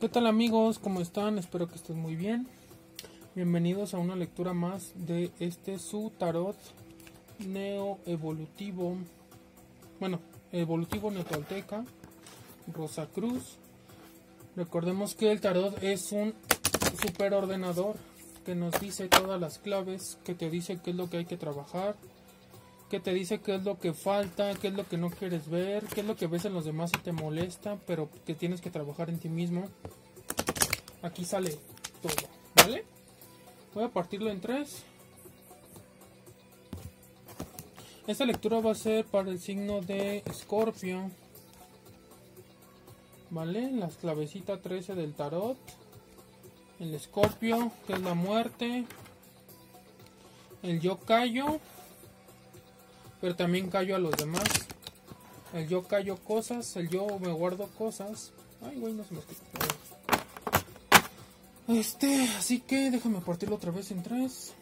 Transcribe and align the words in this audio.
¿Qué 0.00 0.08
tal 0.08 0.26
amigos? 0.26 0.78
¿Cómo 0.78 1.02
están? 1.02 1.36
Espero 1.36 1.68
que 1.68 1.74
estén 1.74 1.98
muy 1.98 2.16
bien. 2.16 2.48
Bienvenidos 3.34 3.92
a 3.92 3.98
una 3.98 4.16
lectura 4.16 4.54
más 4.54 4.94
de 4.94 5.30
este 5.40 5.78
su 5.78 6.10
tarot 6.16 6.56
neo-evolutivo. 7.46 8.96
Bueno, 10.00 10.20
evolutivo 10.52 11.10
neotolteca. 11.10 11.84
Rosa 12.72 13.08
Cruz. 13.08 13.58
Recordemos 14.56 15.14
que 15.14 15.30
el 15.30 15.42
tarot 15.42 15.82
es 15.82 16.12
un 16.12 16.32
superordenador 17.02 17.96
que 18.46 18.54
nos 18.54 18.80
dice 18.80 19.06
todas 19.08 19.38
las 19.38 19.58
claves, 19.58 20.16
que 20.24 20.34
te 20.34 20.48
dice 20.48 20.80
qué 20.82 20.92
es 20.92 20.96
lo 20.96 21.10
que 21.10 21.18
hay 21.18 21.26
que 21.26 21.36
trabajar, 21.36 21.94
que 22.90 22.98
te 22.98 23.14
dice 23.14 23.40
qué 23.40 23.54
es 23.54 23.62
lo 23.62 23.78
que 23.78 23.94
falta, 23.94 24.52
qué 24.54 24.68
es 24.68 24.74
lo 24.74 24.86
que 24.86 24.98
no 24.98 25.10
quieres 25.10 25.48
ver, 25.48 25.84
qué 25.86 26.00
es 26.00 26.06
lo 26.06 26.16
que 26.16 26.26
ves 26.26 26.44
en 26.44 26.52
los 26.52 26.64
demás 26.64 26.90
y 26.92 26.98
te 26.98 27.12
molesta, 27.12 27.78
pero 27.86 28.10
que 28.26 28.34
tienes 28.34 28.60
que 28.60 28.70
trabajar 28.70 29.08
en 29.08 29.20
ti 29.20 29.28
mismo. 29.28 29.68
Aquí 31.00 31.24
sale 31.24 31.56
todo, 32.02 32.28
¿vale? 32.56 32.84
Voy 33.74 33.84
a 33.84 33.88
partirlo 33.88 34.28
en 34.28 34.40
tres. 34.40 34.82
Esta 38.08 38.24
lectura 38.24 38.58
va 38.58 38.72
a 38.72 38.74
ser 38.74 39.04
para 39.04 39.30
el 39.30 39.38
signo 39.38 39.80
de 39.82 40.24
Escorpio. 40.26 41.12
¿Vale? 43.30 43.70
La 43.70 43.86
clavecita 43.86 44.60
13 44.60 44.96
del 44.96 45.14
tarot. 45.14 45.56
El 46.80 46.92
Escorpio, 46.92 47.70
que 47.86 47.92
es 47.92 48.00
la 48.00 48.14
muerte. 48.14 48.84
El 50.64 50.80
yo 50.80 50.98
callo 50.98 51.60
pero 53.20 53.36
también 53.36 53.70
callo 53.70 53.96
a 53.96 53.98
los 53.98 54.16
demás. 54.16 54.48
El 55.52 55.68
yo 55.68 55.82
callo 55.84 56.16
cosas, 56.16 56.76
el 56.76 56.88
yo 56.88 57.06
me 57.18 57.32
guardo 57.32 57.66
cosas. 57.76 58.32
Ay, 58.62 58.78
güey, 58.78 58.92
no 58.92 59.04
se 59.04 59.14
me 59.14 59.20
Este, 61.80 62.22
así 62.38 62.60
que 62.60 62.90
déjame 62.90 63.20
partirlo 63.20 63.56
otra 63.56 63.70
vez 63.70 63.90
en 63.90 64.02
tres. 64.02 64.52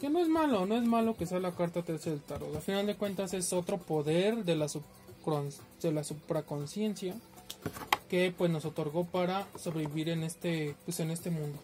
Que 0.00 0.08
no 0.10 0.18
es 0.20 0.28
malo, 0.28 0.66
no 0.66 0.76
es 0.76 0.84
malo 0.84 1.16
que 1.16 1.26
sea 1.26 1.38
la 1.38 1.54
carta 1.54 1.82
13 1.82 2.10
del 2.10 2.20
tarot. 2.22 2.54
Al 2.54 2.62
final 2.62 2.86
de 2.86 2.96
cuentas 2.96 3.34
es 3.34 3.52
otro 3.52 3.78
poder 3.78 4.44
de 4.44 4.56
la, 4.56 4.66
de 4.66 5.92
la 5.92 6.02
supraconciencia 6.02 7.14
que 8.08 8.34
pues 8.36 8.50
nos 8.50 8.64
otorgó 8.64 9.04
para 9.04 9.46
sobrevivir 9.56 10.08
en 10.08 10.22
este 10.22 10.74
pues 10.84 11.00
en 11.00 11.10
este 11.10 11.30
mundo. 11.30 11.58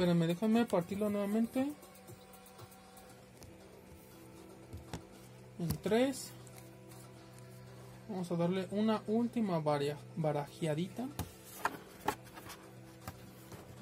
Espérame, 0.00 0.26
déjame 0.28 0.64
partirlo 0.64 1.10
nuevamente. 1.10 1.60
En 5.58 5.68
3. 5.82 6.30
Vamos 8.08 8.30
a 8.30 8.36
darle 8.36 8.66
una 8.70 9.02
última 9.06 9.58
varia, 9.58 9.98
barajeadita. 10.16 11.06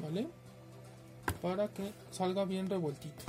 ¿Vale? 0.02 0.26
Para 1.40 1.68
que 1.68 1.92
salga 2.10 2.44
bien 2.44 2.68
revueltito. 2.68 3.22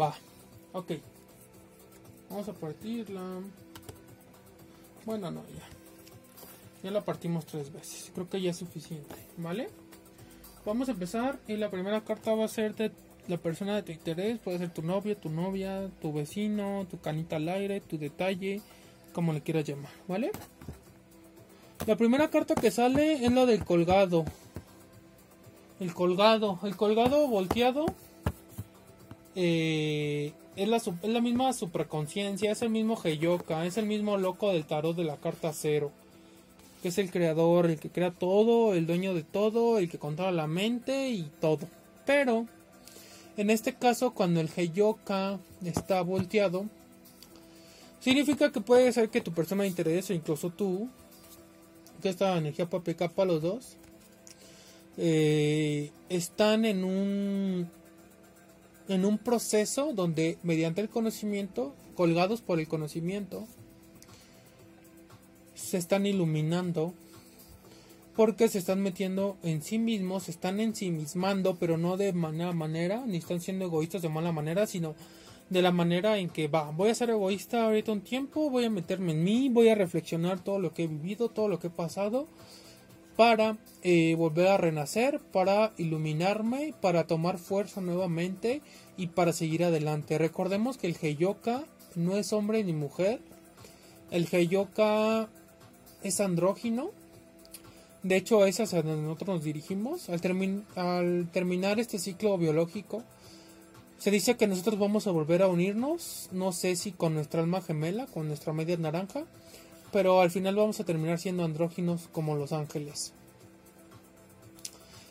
Va. 0.00 0.14
Ok. 0.72 0.92
Vamos 2.30 2.48
a 2.48 2.54
partirla. 2.54 3.42
Bueno, 5.04 5.30
no, 5.30 5.42
ya. 5.48 5.81
Ya 6.82 6.90
la 6.90 7.04
partimos 7.04 7.46
tres 7.46 7.72
veces. 7.72 8.10
Creo 8.12 8.28
que 8.28 8.40
ya 8.40 8.50
es 8.50 8.56
suficiente. 8.56 9.14
¿Vale? 9.36 9.68
Vamos 10.66 10.88
a 10.88 10.92
empezar. 10.92 11.38
Y 11.46 11.56
la 11.56 11.70
primera 11.70 12.02
carta 12.02 12.34
va 12.34 12.44
a 12.44 12.48
ser 12.48 12.74
de 12.74 12.90
la 13.28 13.36
persona 13.36 13.76
de 13.76 13.82
tu 13.82 13.92
interés. 13.92 14.38
Puede 14.40 14.58
ser 14.58 14.70
tu 14.70 14.82
novia, 14.82 15.14
tu 15.14 15.30
novia, 15.30 15.88
tu 16.00 16.12
vecino, 16.12 16.86
tu 16.90 17.00
canita 17.00 17.36
al 17.36 17.48
aire, 17.48 17.80
tu 17.80 17.98
detalle. 17.98 18.60
Como 19.12 19.32
le 19.32 19.42
quieras 19.42 19.64
llamar. 19.64 19.92
¿Vale? 20.08 20.32
La 21.86 21.96
primera 21.96 22.30
carta 22.30 22.54
que 22.54 22.70
sale 22.70 23.24
es 23.24 23.32
la 23.32 23.46
del 23.46 23.64
colgado. 23.64 24.24
El 25.78 25.94
colgado. 25.94 26.58
El 26.64 26.76
colgado 26.76 27.28
volteado. 27.28 27.86
Eh, 29.36 30.32
es, 30.56 30.68
la, 30.68 30.78
es 30.78 31.08
la 31.08 31.20
misma 31.20 31.52
supraconciencia. 31.52 32.50
Es 32.50 32.62
el 32.62 32.70
mismo 32.70 32.98
Heyoka. 33.02 33.66
Es 33.66 33.76
el 33.76 33.86
mismo 33.86 34.16
loco 34.16 34.52
del 34.52 34.64
tarot 34.64 34.96
de 34.96 35.04
la 35.04 35.18
carta 35.18 35.52
cero 35.52 35.92
que 36.82 36.88
es 36.88 36.98
el 36.98 37.10
creador, 37.10 37.66
el 37.66 37.78
que 37.78 37.90
crea 37.90 38.10
todo, 38.10 38.74
el 38.74 38.86
dueño 38.86 39.14
de 39.14 39.22
todo, 39.22 39.78
el 39.78 39.88
que 39.88 39.98
controla 39.98 40.32
la 40.32 40.46
mente 40.48 41.10
y 41.10 41.30
todo. 41.40 41.68
Pero 42.04 42.46
en 43.36 43.50
este 43.50 43.74
caso, 43.74 44.12
cuando 44.12 44.40
el 44.40 44.50
Heyoka 44.54 45.38
está 45.64 46.02
volteado, 46.02 46.66
significa 48.00 48.50
que 48.50 48.60
puede 48.60 48.92
ser 48.92 49.08
que 49.08 49.20
tu 49.20 49.32
persona 49.32 49.62
de 49.62 49.68
interés 49.68 50.10
o 50.10 50.12
incluso 50.12 50.50
tú, 50.50 50.88
que 52.02 52.08
esta 52.08 52.36
energía 52.36 52.66
puede 52.68 52.80
aplicar 52.82 53.12
para 53.12 53.32
los 53.32 53.42
dos, 53.42 53.76
eh, 54.98 55.90
están 56.08 56.64
en 56.64 56.84
un 56.84 57.70
en 58.88 59.04
un 59.04 59.18
proceso 59.18 59.92
donde 59.94 60.38
mediante 60.42 60.80
el 60.80 60.88
conocimiento, 60.88 61.74
colgados 61.94 62.42
por 62.42 62.58
el 62.58 62.68
conocimiento, 62.68 63.46
se 65.62 65.78
están 65.78 66.06
iluminando 66.06 66.92
porque 68.16 68.48
se 68.48 68.58
están 68.58 68.82
metiendo 68.82 69.36
en 69.42 69.62
sí 69.62 69.78
mismos, 69.78 70.24
se 70.24 70.32
están 70.32 70.60
ensimismando, 70.60 71.56
pero 71.56 71.78
no 71.78 71.96
de 71.96 72.12
mala 72.12 72.52
manera, 72.52 73.04
ni 73.06 73.16
están 73.16 73.40
siendo 73.40 73.64
egoístas 73.64 74.02
de 74.02 74.08
mala 74.08 74.32
manera, 74.32 74.66
sino 74.66 74.94
de 75.48 75.62
la 75.62 75.72
manera 75.72 76.18
en 76.18 76.28
que 76.28 76.48
va, 76.48 76.70
voy 76.70 76.90
a 76.90 76.94
ser 76.94 77.10
egoísta 77.10 77.64
ahorita 77.64 77.92
un 77.92 78.00
tiempo, 78.00 78.50
voy 78.50 78.64
a 78.64 78.70
meterme 78.70 79.12
en 79.12 79.24
mí, 79.24 79.48
voy 79.48 79.68
a 79.68 79.74
reflexionar 79.74 80.40
todo 80.40 80.58
lo 80.58 80.72
que 80.72 80.84
he 80.84 80.86
vivido, 80.86 81.28
todo 81.28 81.48
lo 81.48 81.58
que 81.58 81.68
he 81.68 81.70
pasado, 81.70 82.26
para 83.16 83.58
eh, 83.82 84.14
volver 84.16 84.48
a 84.48 84.56
renacer, 84.56 85.20
para 85.20 85.72
iluminarme, 85.76 86.74
para 86.80 87.06
tomar 87.06 87.38
fuerza 87.38 87.80
nuevamente 87.80 88.62
y 88.96 89.08
para 89.08 89.32
seguir 89.32 89.64
adelante. 89.64 90.18
Recordemos 90.18 90.78
que 90.78 90.86
el 90.86 90.96
Heyoka 91.00 91.64
no 91.94 92.16
es 92.16 92.32
hombre 92.32 92.64
ni 92.64 92.72
mujer, 92.72 93.20
el 94.10 94.28
Heyoka 94.30 95.28
es 96.02 96.20
andrógino. 96.20 96.90
De 98.02 98.16
hecho, 98.16 98.44
es 98.46 98.58
hacia 98.60 98.82
donde 98.82 99.02
nosotros 99.02 99.36
nos 99.36 99.44
dirigimos. 99.44 100.08
Al, 100.08 100.20
al 100.76 101.28
terminar 101.32 101.78
este 101.78 101.98
ciclo 101.98 102.36
biológico, 102.36 103.02
se 103.98 104.10
dice 104.10 104.36
que 104.36 104.46
nosotros 104.46 104.78
vamos 104.78 105.06
a 105.06 105.12
volver 105.12 105.42
a 105.42 105.48
unirnos. 105.48 106.28
No 106.32 106.52
sé 106.52 106.74
si 106.76 106.92
con 106.92 107.14
nuestra 107.14 107.40
alma 107.40 107.60
gemela, 107.60 108.06
con 108.06 108.28
nuestra 108.28 108.52
media 108.52 108.76
naranja. 108.76 109.24
Pero 109.92 110.20
al 110.20 110.30
final 110.30 110.56
vamos 110.56 110.80
a 110.80 110.84
terminar 110.84 111.18
siendo 111.18 111.44
andróginos 111.44 112.08
como 112.12 112.34
los 112.34 112.52
ángeles. 112.52 113.12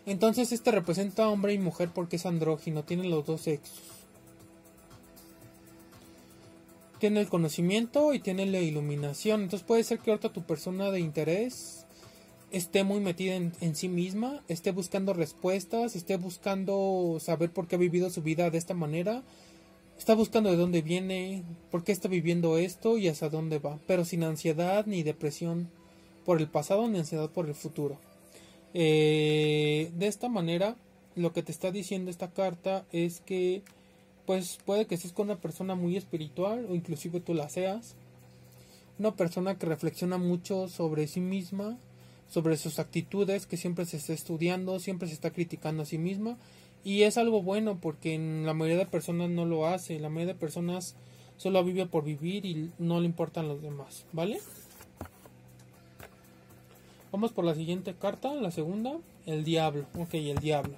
Entonces 0.05 0.51
este 0.51 0.71
representa 0.71 1.29
hombre 1.29 1.53
y 1.53 1.59
mujer 1.59 1.89
porque 1.93 2.15
es 2.15 2.25
andrógino, 2.25 2.83
tiene 2.83 3.07
los 3.07 3.25
dos 3.25 3.41
sexos. 3.41 4.00
Tiene 7.01 7.19
el 7.19 7.29
conocimiento 7.29 8.13
y 8.13 8.19
tiene 8.19 8.45
la 8.45 8.59
iluminación. 8.59 9.41
Entonces 9.41 9.67
puede 9.67 9.83
ser 9.83 9.97
que 9.97 10.11
ahorita 10.11 10.31
tu 10.31 10.43
persona 10.43 10.91
de 10.91 10.99
interés 10.99 11.87
esté 12.51 12.83
muy 12.83 12.99
metida 12.99 13.35
en, 13.35 13.75
sí 13.75 13.89
misma, 13.89 14.43
esté 14.47 14.71
buscando 14.71 15.13
respuestas, 15.13 15.95
esté 15.95 16.17
buscando 16.17 17.17
saber 17.19 17.49
por 17.49 17.67
qué 17.67 17.75
ha 17.75 17.79
vivido 17.79 18.11
su 18.11 18.21
vida 18.21 18.51
de 18.51 18.59
esta 18.59 18.75
manera, 18.75 19.23
está 19.97 20.13
buscando 20.13 20.51
de 20.51 20.57
dónde 20.57 20.83
viene, 20.83 21.43
por 21.71 21.83
qué 21.83 21.91
está 21.91 22.07
viviendo 22.07 22.59
esto 22.59 22.99
y 22.99 23.07
hacia 23.07 23.29
dónde 23.29 23.57
va, 23.57 23.79
pero 23.87 24.05
sin 24.05 24.23
ansiedad 24.23 24.85
ni 24.85 25.01
depresión 25.01 25.69
por 26.23 26.39
el 26.39 26.49
pasado 26.49 26.87
ni 26.87 26.99
ansiedad 26.99 27.31
por 27.31 27.47
el 27.47 27.55
futuro. 27.55 27.97
Eh, 28.75 29.89
de 29.95 30.05
esta 30.05 30.29
manera, 30.29 30.75
lo 31.15 31.33
que 31.33 31.41
te 31.41 31.51
está 31.51 31.71
diciendo 31.71 32.11
esta 32.11 32.29
carta 32.29 32.85
es 32.91 33.21
que 33.21 33.63
pues 34.25 34.59
puede 34.65 34.85
que 34.85 34.95
estés 34.95 35.13
con 35.13 35.27
una 35.27 35.39
persona 35.39 35.75
muy 35.75 35.97
espiritual 35.97 36.65
o 36.69 36.75
inclusive 36.75 37.19
tú 37.19 37.33
la 37.33 37.49
seas. 37.49 37.95
Una 38.99 39.15
persona 39.15 39.57
que 39.57 39.65
reflexiona 39.65 40.17
mucho 40.17 40.67
sobre 40.67 41.07
sí 41.07 41.21
misma, 41.21 41.77
sobre 42.29 42.57
sus 42.57 42.79
actitudes, 42.79 43.45
que 43.45 43.57
siempre 43.57 43.85
se 43.85 43.97
está 43.97 44.13
estudiando, 44.13 44.79
siempre 44.79 45.07
se 45.07 45.13
está 45.13 45.31
criticando 45.31 45.83
a 45.83 45.85
sí 45.85 45.97
misma. 45.97 46.37
Y 46.83 47.03
es 47.03 47.17
algo 47.17 47.41
bueno 47.41 47.79
porque 47.79 48.13
en 48.13 48.45
la 48.45 48.53
mayoría 48.53 48.79
de 48.79 48.85
personas 48.85 49.29
no 49.29 49.45
lo 49.45 49.67
hace. 49.67 49.99
La 49.99 50.09
mayoría 50.09 50.33
de 50.33 50.39
personas 50.39 50.95
solo 51.37 51.63
vive 51.63 51.85
por 51.85 52.03
vivir 52.03 52.45
y 52.45 52.71
no 52.79 52.99
le 52.99 53.05
importan 53.05 53.47
los 53.47 53.61
demás. 53.61 54.05
¿Vale? 54.13 54.39
Vamos 57.11 57.33
por 57.33 57.43
la 57.43 57.55
siguiente 57.55 57.93
carta, 57.93 58.33
la 58.35 58.51
segunda, 58.51 58.93
el 59.25 59.43
diablo. 59.43 59.85
Ok, 59.97 60.13
el 60.13 60.37
diablo. 60.37 60.75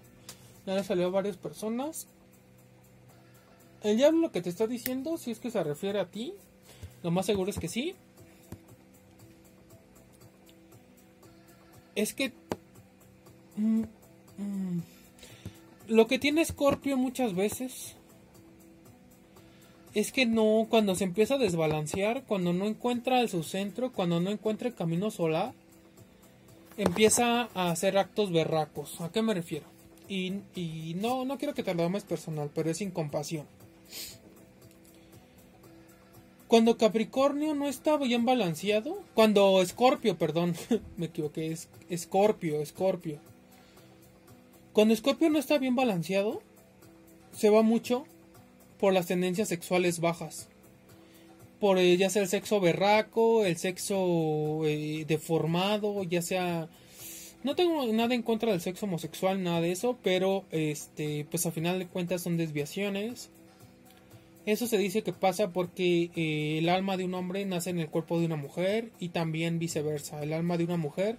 Ya 0.65 0.75
le 0.75 0.83
salió 0.83 1.07
a 1.07 1.11
varias 1.11 1.37
personas 1.37 2.07
el 3.83 3.97
diablo 3.97 4.21
lo 4.21 4.31
que 4.31 4.41
te 4.41 4.49
está 4.49 4.67
diciendo, 4.67 5.17
si 5.17 5.31
es 5.31 5.39
que 5.39 5.51
se 5.51 5.63
refiere 5.63 5.99
a 5.99 6.09
ti, 6.09 6.33
lo 7.03 7.11
más 7.11 7.25
seguro 7.25 7.49
es 7.49 7.59
que 7.59 7.67
sí. 7.67 7.95
Es 11.95 12.13
que... 12.13 12.33
Mm, 13.55 13.83
mm, 14.37 14.81
lo 15.89 16.07
que 16.07 16.17
tiene 16.17 16.45
Scorpio 16.45 16.97
muchas 16.97 17.35
veces 17.35 17.95
es 19.93 20.11
que 20.11 20.25
no, 20.25 20.65
cuando 20.69 20.95
se 20.95 21.03
empieza 21.03 21.35
a 21.35 21.37
desbalancear, 21.37 22.23
cuando 22.23 22.51
no 22.53 22.65
encuentra 22.65 23.27
su 23.27 23.43
centro, 23.43 23.91
cuando 23.91 24.19
no 24.19 24.31
encuentra 24.31 24.67
el 24.67 24.75
camino 24.75 25.11
solar, 25.11 25.53
empieza 26.77 27.49
a 27.53 27.69
hacer 27.69 27.97
actos 27.97 28.31
berracos. 28.31 28.99
¿A 29.01 29.11
qué 29.11 29.21
me 29.21 29.33
refiero? 29.33 29.65
Y, 30.07 30.95
no, 30.99 31.25
no 31.25 31.37
quiero 31.37 31.53
que 31.53 31.63
te 31.63 31.73
lo 31.73 31.83
tomes 31.83 32.03
personal, 32.03 32.51
pero 32.53 32.69
es 32.69 32.81
incompasión. 32.81 33.47
Cuando 36.47 36.77
Capricornio 36.77 37.55
no 37.55 37.67
está 37.67 37.97
bien 37.97 38.25
balanceado, 38.25 39.01
cuando 39.15 39.61
Escorpio, 39.61 40.17
perdón, 40.17 40.55
me 40.97 41.07
equivoqué, 41.07 41.51
es 41.51 41.67
Escorpio, 41.89 42.61
Escorpio. 42.61 43.19
Cuando 44.71 44.93
Escorpio 44.93 45.29
no 45.29 45.39
está 45.39 45.57
bien 45.57 45.75
balanceado, 45.75 46.41
se 47.31 47.49
va 47.49 47.63
mucho 47.63 48.05
por 48.79 48.93
las 48.93 49.07
tendencias 49.07 49.47
sexuales 49.47 49.99
bajas. 49.99 50.47
Por 51.59 51.79
eh, 51.79 51.97
ya 51.97 52.09
sea 52.09 52.21
el 52.21 52.27
sexo 52.27 52.59
berraco, 52.59 53.45
el 53.45 53.57
sexo 53.57 54.61
eh, 54.65 55.05
deformado, 55.07 56.03
ya 56.03 56.21
sea 56.21 56.69
no 57.43 57.55
tengo 57.55 57.85
nada 57.91 58.15
en 58.15 58.23
contra 58.23 58.51
del 58.51 58.61
sexo 58.61 58.85
homosexual, 58.85 59.43
nada 59.43 59.59
de 59.59 59.71
eso, 59.71 59.97
pero 60.01 60.45
este, 60.51 61.25
pues 61.29 61.45
a 61.45 61.51
final 61.51 61.77
de 61.77 61.87
cuentas 61.87 62.21
son 62.21 62.37
desviaciones. 62.37 63.29
Eso 64.45 64.67
se 64.67 64.77
dice 64.77 65.03
que 65.03 65.13
pasa 65.13 65.51
porque 65.51 66.11
eh, 66.15 66.57
el 66.59 66.67
alma 66.67 66.97
de 66.97 67.05
un 67.05 67.13
hombre 67.13 67.45
nace 67.45 67.69
en 67.69 67.79
el 67.79 67.89
cuerpo 67.89 68.19
de 68.19 68.25
una 68.25 68.35
mujer 68.35 68.91
y 68.99 69.09
también 69.09 69.57
viceversa. 69.57 70.21
El 70.21 70.33
alma 70.33 70.57
de 70.57 70.65
una 70.65 70.75
mujer 70.75 71.17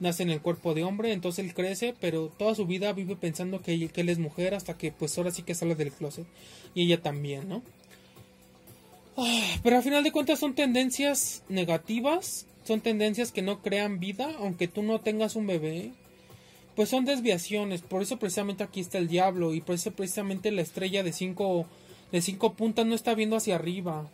nace 0.00 0.22
en 0.22 0.30
el 0.30 0.40
cuerpo 0.40 0.72
de 0.72 0.82
hombre, 0.82 1.12
entonces 1.12 1.44
él 1.44 1.54
crece, 1.54 1.94
pero 2.00 2.28
toda 2.28 2.54
su 2.54 2.66
vida 2.66 2.92
vive 2.92 3.14
pensando 3.14 3.60
que, 3.60 3.90
él 3.94 4.08
es 4.08 4.18
mujer 4.18 4.54
hasta 4.54 4.76
que 4.76 4.90
pues 4.90 5.16
ahora 5.16 5.30
sí 5.30 5.42
que 5.42 5.54
sale 5.54 5.74
del 5.74 5.92
closet. 5.92 6.26
Y 6.74 6.84
ella 6.84 7.02
también, 7.02 7.48
¿no? 7.48 7.62
Ah, 9.18 9.56
pero 9.62 9.76
a 9.76 9.82
final 9.82 10.02
de 10.02 10.10
cuentas 10.10 10.40
son 10.40 10.54
tendencias 10.54 11.42
negativas, 11.50 12.46
son 12.64 12.80
tendencias 12.80 13.32
que 13.32 13.42
no 13.42 13.60
crean 13.60 14.00
vida, 14.00 14.34
aunque 14.38 14.66
tú 14.66 14.82
no 14.82 15.00
tengas 15.00 15.36
un 15.36 15.46
bebé. 15.46 15.92
Pues 16.74 16.88
son 16.88 17.04
desviaciones, 17.04 17.82
por 17.82 18.00
eso 18.00 18.18
precisamente 18.18 18.64
aquí 18.64 18.80
está 18.80 18.96
el 18.96 19.06
diablo 19.06 19.52
y 19.52 19.60
por 19.60 19.74
eso 19.74 19.90
precisamente 19.90 20.50
la 20.50 20.62
estrella 20.62 21.02
de 21.02 21.12
cinco 21.12 21.66
de 22.12 22.22
cinco 22.22 22.52
puntas 22.52 22.86
no 22.86 22.94
está 22.94 23.14
viendo 23.14 23.36
hacia 23.36 23.56
arriba. 23.56 24.06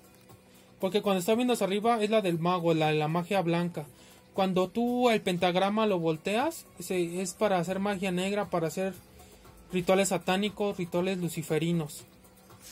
Porque 0.80 1.02
cuando 1.02 1.18
está 1.18 1.34
viendo 1.34 1.54
hacia 1.54 1.66
arriba 1.66 2.02
es 2.02 2.10
la 2.10 2.22
del 2.22 2.38
mago, 2.38 2.72
la, 2.72 2.92
la 2.92 3.08
magia 3.08 3.42
blanca. 3.42 3.84
Cuando 4.32 4.68
tú 4.68 5.10
el 5.10 5.20
pentagrama 5.20 5.86
lo 5.86 5.98
volteas, 5.98 6.64
es 6.88 7.34
para 7.34 7.58
hacer 7.58 7.80
magia 7.80 8.12
negra, 8.12 8.48
para 8.48 8.68
hacer 8.68 8.94
rituales 9.72 10.10
satánicos, 10.10 10.76
rituales 10.76 11.18
luciferinos. 11.18 12.04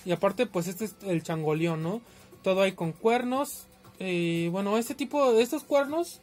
Y 0.05 0.13
aparte, 0.13 0.47
pues 0.47 0.69
este 0.69 0.85
es 0.85 0.95
el 1.05 1.25
changoleón, 1.25 1.83
¿no? 1.83 2.01
Todo 2.43 2.63
ahí 2.63 2.73
con 2.73 2.93
cuernos. 2.93 3.65
Eh, 3.99 4.49
bueno, 4.53 4.79
este 4.79 4.95
tipo 4.95 5.33
de 5.33 5.43
estos 5.43 5.65
cuernos 5.65 6.21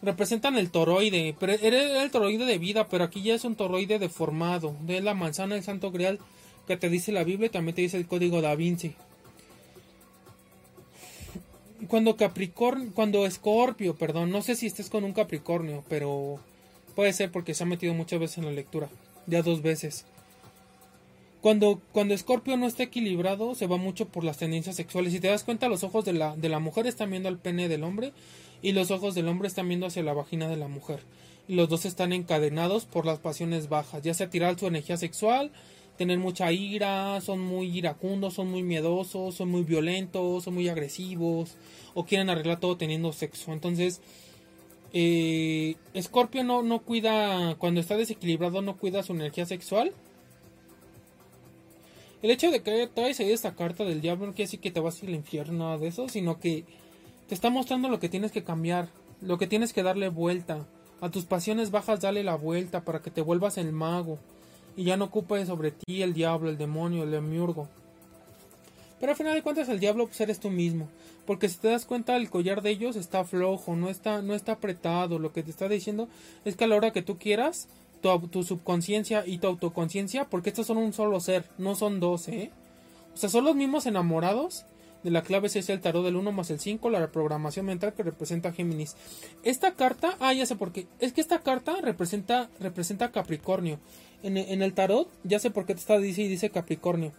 representan 0.00 0.56
el 0.56 0.70
toroide. 0.70 1.36
Pero 1.38 1.52
era 1.52 2.02
el 2.02 2.10
toroide 2.10 2.46
de 2.46 2.56
vida, 2.56 2.88
pero 2.88 3.04
aquí 3.04 3.22
ya 3.22 3.34
es 3.34 3.44
un 3.44 3.56
toroide 3.56 3.98
deformado. 3.98 4.74
De 4.80 5.02
la 5.02 5.12
manzana 5.12 5.56
del 5.56 5.64
santo 5.64 5.90
grial 5.90 6.18
que 6.66 6.76
te 6.76 6.88
dice 6.88 7.12
la 7.12 7.24
Biblia, 7.24 7.50
también 7.50 7.74
te 7.74 7.82
dice 7.82 7.96
el 7.96 8.06
código 8.06 8.40
da 8.40 8.54
Vinci. 8.54 8.94
Cuando 11.88 12.16
Capricornio, 12.16 12.92
cuando 12.94 13.26
Escorpio, 13.26 13.94
perdón, 13.96 14.30
no 14.30 14.42
sé 14.42 14.56
si 14.56 14.66
estés 14.66 14.88
con 14.88 15.04
un 15.04 15.12
Capricornio, 15.12 15.84
pero 15.88 16.40
puede 16.94 17.12
ser 17.12 17.30
porque 17.30 17.54
se 17.54 17.64
ha 17.64 17.66
metido 17.66 17.92
muchas 17.92 18.20
veces 18.20 18.38
en 18.38 18.46
la 18.46 18.52
lectura, 18.52 18.88
ya 19.26 19.42
dos 19.42 19.60
veces. 19.60 20.06
Cuando, 21.42 21.82
cuando 21.92 22.14
Escorpio 22.14 22.56
no 22.56 22.66
está 22.66 22.84
equilibrado, 22.84 23.54
se 23.54 23.66
va 23.66 23.76
mucho 23.76 24.08
por 24.08 24.24
las 24.24 24.38
tendencias 24.38 24.76
sexuales. 24.76 25.12
Si 25.12 25.20
te 25.20 25.28
das 25.28 25.44
cuenta, 25.44 25.68
los 25.68 25.84
ojos 25.84 26.06
de 26.06 26.14
la, 26.14 26.34
de 26.36 26.48
la 26.48 26.58
mujer 26.58 26.86
están 26.86 27.10
viendo 27.10 27.28
al 27.28 27.38
pene 27.38 27.68
del 27.68 27.84
hombre 27.84 28.14
y 28.62 28.72
los 28.72 28.90
ojos 28.90 29.14
del 29.14 29.28
hombre 29.28 29.48
están 29.48 29.68
viendo 29.68 29.84
hacia 29.84 30.02
la 30.02 30.14
vagina 30.14 30.48
de 30.48 30.56
la 30.56 30.68
mujer. 30.68 31.00
Los 31.46 31.68
dos 31.68 31.84
están 31.84 32.14
encadenados 32.14 32.86
por 32.86 33.04
las 33.04 33.18
pasiones 33.18 33.68
bajas, 33.68 34.02
ya 34.02 34.14
sea 34.14 34.30
tirar 34.30 34.58
su 34.58 34.66
energía 34.66 34.96
sexual 34.96 35.52
tener 35.96 36.18
mucha 36.18 36.50
ira, 36.52 37.20
son 37.20 37.40
muy 37.40 37.76
iracundos, 37.76 38.34
son 38.34 38.50
muy 38.50 38.62
miedosos, 38.62 39.34
son 39.34 39.50
muy 39.50 39.62
violentos, 39.62 40.44
son 40.44 40.54
muy 40.54 40.68
agresivos 40.68 41.56
o 41.94 42.04
quieren 42.04 42.30
arreglar 42.30 42.60
todo 42.60 42.76
teniendo 42.76 43.12
sexo. 43.12 43.52
Entonces, 43.52 44.00
eh, 44.92 45.76
Scorpio 46.00 46.44
no, 46.44 46.62
no 46.62 46.80
cuida, 46.80 47.56
cuando 47.58 47.80
está 47.80 47.96
desequilibrado, 47.96 48.62
no 48.62 48.76
cuida 48.76 49.02
su 49.02 49.12
energía 49.12 49.46
sexual. 49.46 49.92
El 52.22 52.30
hecho 52.30 52.50
de 52.50 52.62
que 52.62 52.86
traes 52.86 53.20
ahí 53.20 53.30
esta 53.30 53.54
carta 53.54 53.84
del 53.84 54.00
diablo 54.00 54.26
no 54.26 54.32
quiere 54.32 54.46
decir 54.46 54.60
que 54.60 54.70
te 54.70 54.80
vas 54.80 55.02
al 55.02 55.10
infierno, 55.10 55.64
nada 55.64 55.78
de 55.78 55.88
eso, 55.88 56.08
sino 56.08 56.40
que 56.40 56.64
te 57.28 57.34
está 57.34 57.50
mostrando 57.50 57.88
lo 57.88 58.00
que 58.00 58.08
tienes 58.08 58.32
que 58.32 58.44
cambiar, 58.44 58.88
lo 59.20 59.36
que 59.36 59.46
tienes 59.46 59.72
que 59.72 59.82
darle 59.82 60.08
vuelta. 60.08 60.66
A 61.00 61.10
tus 61.10 61.26
pasiones 61.26 61.70
bajas 61.70 62.00
dale 62.00 62.24
la 62.24 62.34
vuelta 62.34 62.84
para 62.84 63.02
que 63.02 63.10
te 63.10 63.20
vuelvas 63.20 63.58
el 63.58 63.72
mago 63.72 64.18
y 64.76 64.84
ya 64.84 64.96
no 64.96 65.06
ocupe 65.06 65.44
sobre 65.46 65.70
ti 65.70 66.02
el 66.02 66.14
diablo, 66.14 66.48
el 66.50 66.58
demonio, 66.58 67.04
el 67.04 67.10
demiurgo. 67.10 67.68
Pero 69.00 69.12
al 69.12 69.16
final 69.16 69.34
de 69.34 69.42
cuentas 69.42 69.68
el 69.68 69.80
diablo 69.80 70.06
pues 70.06 70.20
eres 70.20 70.40
tú 70.40 70.50
mismo, 70.50 70.88
porque 71.26 71.48
si 71.48 71.58
te 71.58 71.68
das 71.68 71.84
cuenta 71.84 72.16
el 72.16 72.30
collar 72.30 72.62
de 72.62 72.70
ellos 72.70 72.96
está 72.96 73.24
flojo, 73.24 73.76
no 73.76 73.90
está 73.90 74.22
no 74.22 74.34
está 74.34 74.52
apretado, 74.52 75.18
lo 75.18 75.32
que 75.32 75.42
te 75.42 75.50
está 75.50 75.68
diciendo 75.68 76.08
es 76.44 76.56
que 76.56 76.64
a 76.64 76.66
la 76.66 76.76
hora 76.76 76.92
que 76.92 77.02
tú 77.02 77.18
quieras 77.18 77.68
tu, 78.00 78.28
tu 78.28 78.42
subconsciencia 78.42 79.24
y 79.26 79.38
tu 79.38 79.46
autoconciencia, 79.46 80.24
porque 80.24 80.50
estos 80.50 80.66
son 80.66 80.78
un 80.78 80.92
solo 80.92 81.20
ser, 81.20 81.44
no 81.58 81.74
son 81.74 82.00
dos, 82.00 82.28
¿eh? 82.28 82.50
O 83.14 83.16
sea, 83.16 83.28
son 83.28 83.44
los 83.44 83.54
mismos 83.54 83.86
enamorados 83.86 84.64
de 85.04 85.10
la 85.10 85.22
clave 85.22 85.48
es 85.48 85.68
el 85.68 85.80
tarot 85.82 86.02
del 86.02 86.16
1 86.16 86.32
más 86.32 86.50
el 86.50 86.58
5, 86.58 86.88
la 86.88 86.98
reprogramación 86.98 87.66
mental 87.66 87.92
que 87.92 88.02
representa 88.02 88.52
Géminis. 88.52 88.96
Esta 89.42 89.74
carta, 89.74 90.16
ah, 90.18 90.32
ya 90.32 90.46
sé 90.46 90.56
por 90.56 90.72
qué. 90.72 90.86
Es 90.98 91.12
que 91.12 91.20
esta 91.20 91.40
carta 91.40 91.76
representa, 91.82 92.48
representa 92.58 93.12
Capricornio. 93.12 93.78
En, 94.24 94.62
el 94.62 94.74
tarot, 94.74 95.08
ya 95.22 95.38
sé 95.38 95.50
por 95.50 95.66
qué 95.66 95.74
te 95.74 95.80
está 95.80 95.98
dice 95.98 96.22
y 96.22 96.28
dice 96.28 96.50
Capricornio. 96.50 97.12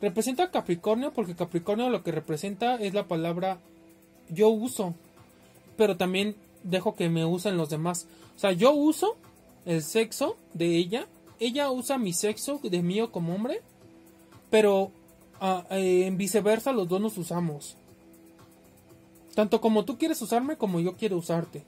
Representa 0.00 0.50
Capricornio 0.50 1.12
porque 1.12 1.36
Capricornio 1.36 1.88
lo 1.90 2.02
que 2.02 2.12
representa 2.12 2.76
es 2.76 2.94
la 2.94 3.06
palabra 3.06 3.58
yo 4.28 4.48
uso, 4.48 4.94
pero 5.76 5.96
también 5.96 6.34
dejo 6.64 6.94
que 6.94 7.08
me 7.08 7.24
usen 7.24 7.56
los 7.56 7.70
demás. 7.70 8.08
O 8.34 8.38
sea, 8.38 8.52
yo 8.52 8.72
uso 8.72 9.16
el 9.66 9.82
sexo 9.82 10.36
de 10.54 10.76
ella, 10.76 11.06
ella 11.38 11.70
usa 11.70 11.98
mi 11.98 12.12
sexo 12.12 12.58
de 12.62 12.82
mío 12.82 13.12
como 13.12 13.34
hombre, 13.34 13.60
pero 14.50 14.90
Ah, 15.40 15.66
eh, 15.70 16.06
en 16.06 16.16
viceversa, 16.16 16.72
los 16.72 16.88
dos 16.88 17.00
nos 17.00 17.18
usamos. 17.18 17.76
Tanto 19.34 19.60
como 19.60 19.84
tú 19.84 19.98
quieres 19.98 20.20
usarme 20.22 20.56
como 20.56 20.80
yo 20.80 20.94
quiero 20.96 21.18
usarte. 21.18 21.62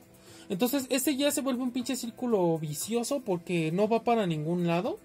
Entonces, 0.48 0.86
este 0.88 1.16
ya 1.16 1.30
se 1.30 1.42
vuelve 1.42 1.62
un 1.62 1.72
pinche 1.72 1.96
círculo 1.96 2.58
vicioso 2.58 3.20
porque 3.20 3.70
no 3.72 3.88
va 3.88 4.04
para 4.04 4.26
ningún 4.26 4.66
lado. 4.66 4.98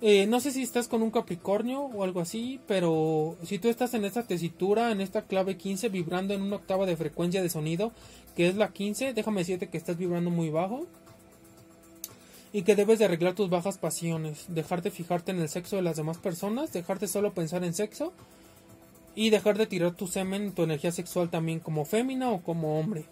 Eh, 0.00 0.26
no 0.26 0.38
sé 0.38 0.52
si 0.52 0.62
estás 0.62 0.86
con 0.86 1.02
un 1.02 1.10
Capricornio 1.10 1.80
o 1.80 2.04
algo 2.04 2.20
así, 2.20 2.60
pero 2.68 3.36
si 3.42 3.58
tú 3.58 3.68
estás 3.68 3.94
en 3.94 4.04
esta 4.04 4.22
tesitura, 4.22 4.92
en 4.92 5.00
esta 5.00 5.22
clave 5.22 5.56
15, 5.56 5.88
vibrando 5.88 6.34
en 6.34 6.42
una 6.42 6.56
octava 6.56 6.86
de 6.86 6.96
frecuencia 6.96 7.42
de 7.42 7.48
sonido, 7.48 7.90
que 8.36 8.48
es 8.48 8.54
la 8.54 8.72
15, 8.72 9.12
déjame 9.12 9.40
decirte 9.40 9.68
que 9.68 9.76
estás 9.76 9.96
vibrando 9.96 10.30
muy 10.30 10.50
bajo 10.50 10.86
y 12.52 12.62
que 12.62 12.76
debes 12.76 13.00
de 13.00 13.06
arreglar 13.06 13.34
tus 13.34 13.50
bajas 13.50 13.76
pasiones, 13.78 14.44
dejar 14.48 14.82
de 14.82 14.92
fijarte 14.92 15.32
en 15.32 15.40
el 15.40 15.48
sexo 15.48 15.76
de 15.76 15.82
las 15.82 15.96
demás 15.96 16.18
personas, 16.18 16.72
dejar 16.72 17.00
de 17.00 17.08
solo 17.08 17.32
pensar 17.34 17.64
en 17.64 17.74
sexo 17.74 18.12
y 19.16 19.30
dejar 19.30 19.58
de 19.58 19.66
tirar 19.66 19.96
tu 19.96 20.06
semen, 20.06 20.52
tu 20.52 20.62
energía 20.62 20.92
sexual 20.92 21.28
también 21.28 21.58
como 21.58 21.84
fémina 21.84 22.30
o 22.30 22.40
como 22.40 22.78
hombre. 22.78 23.04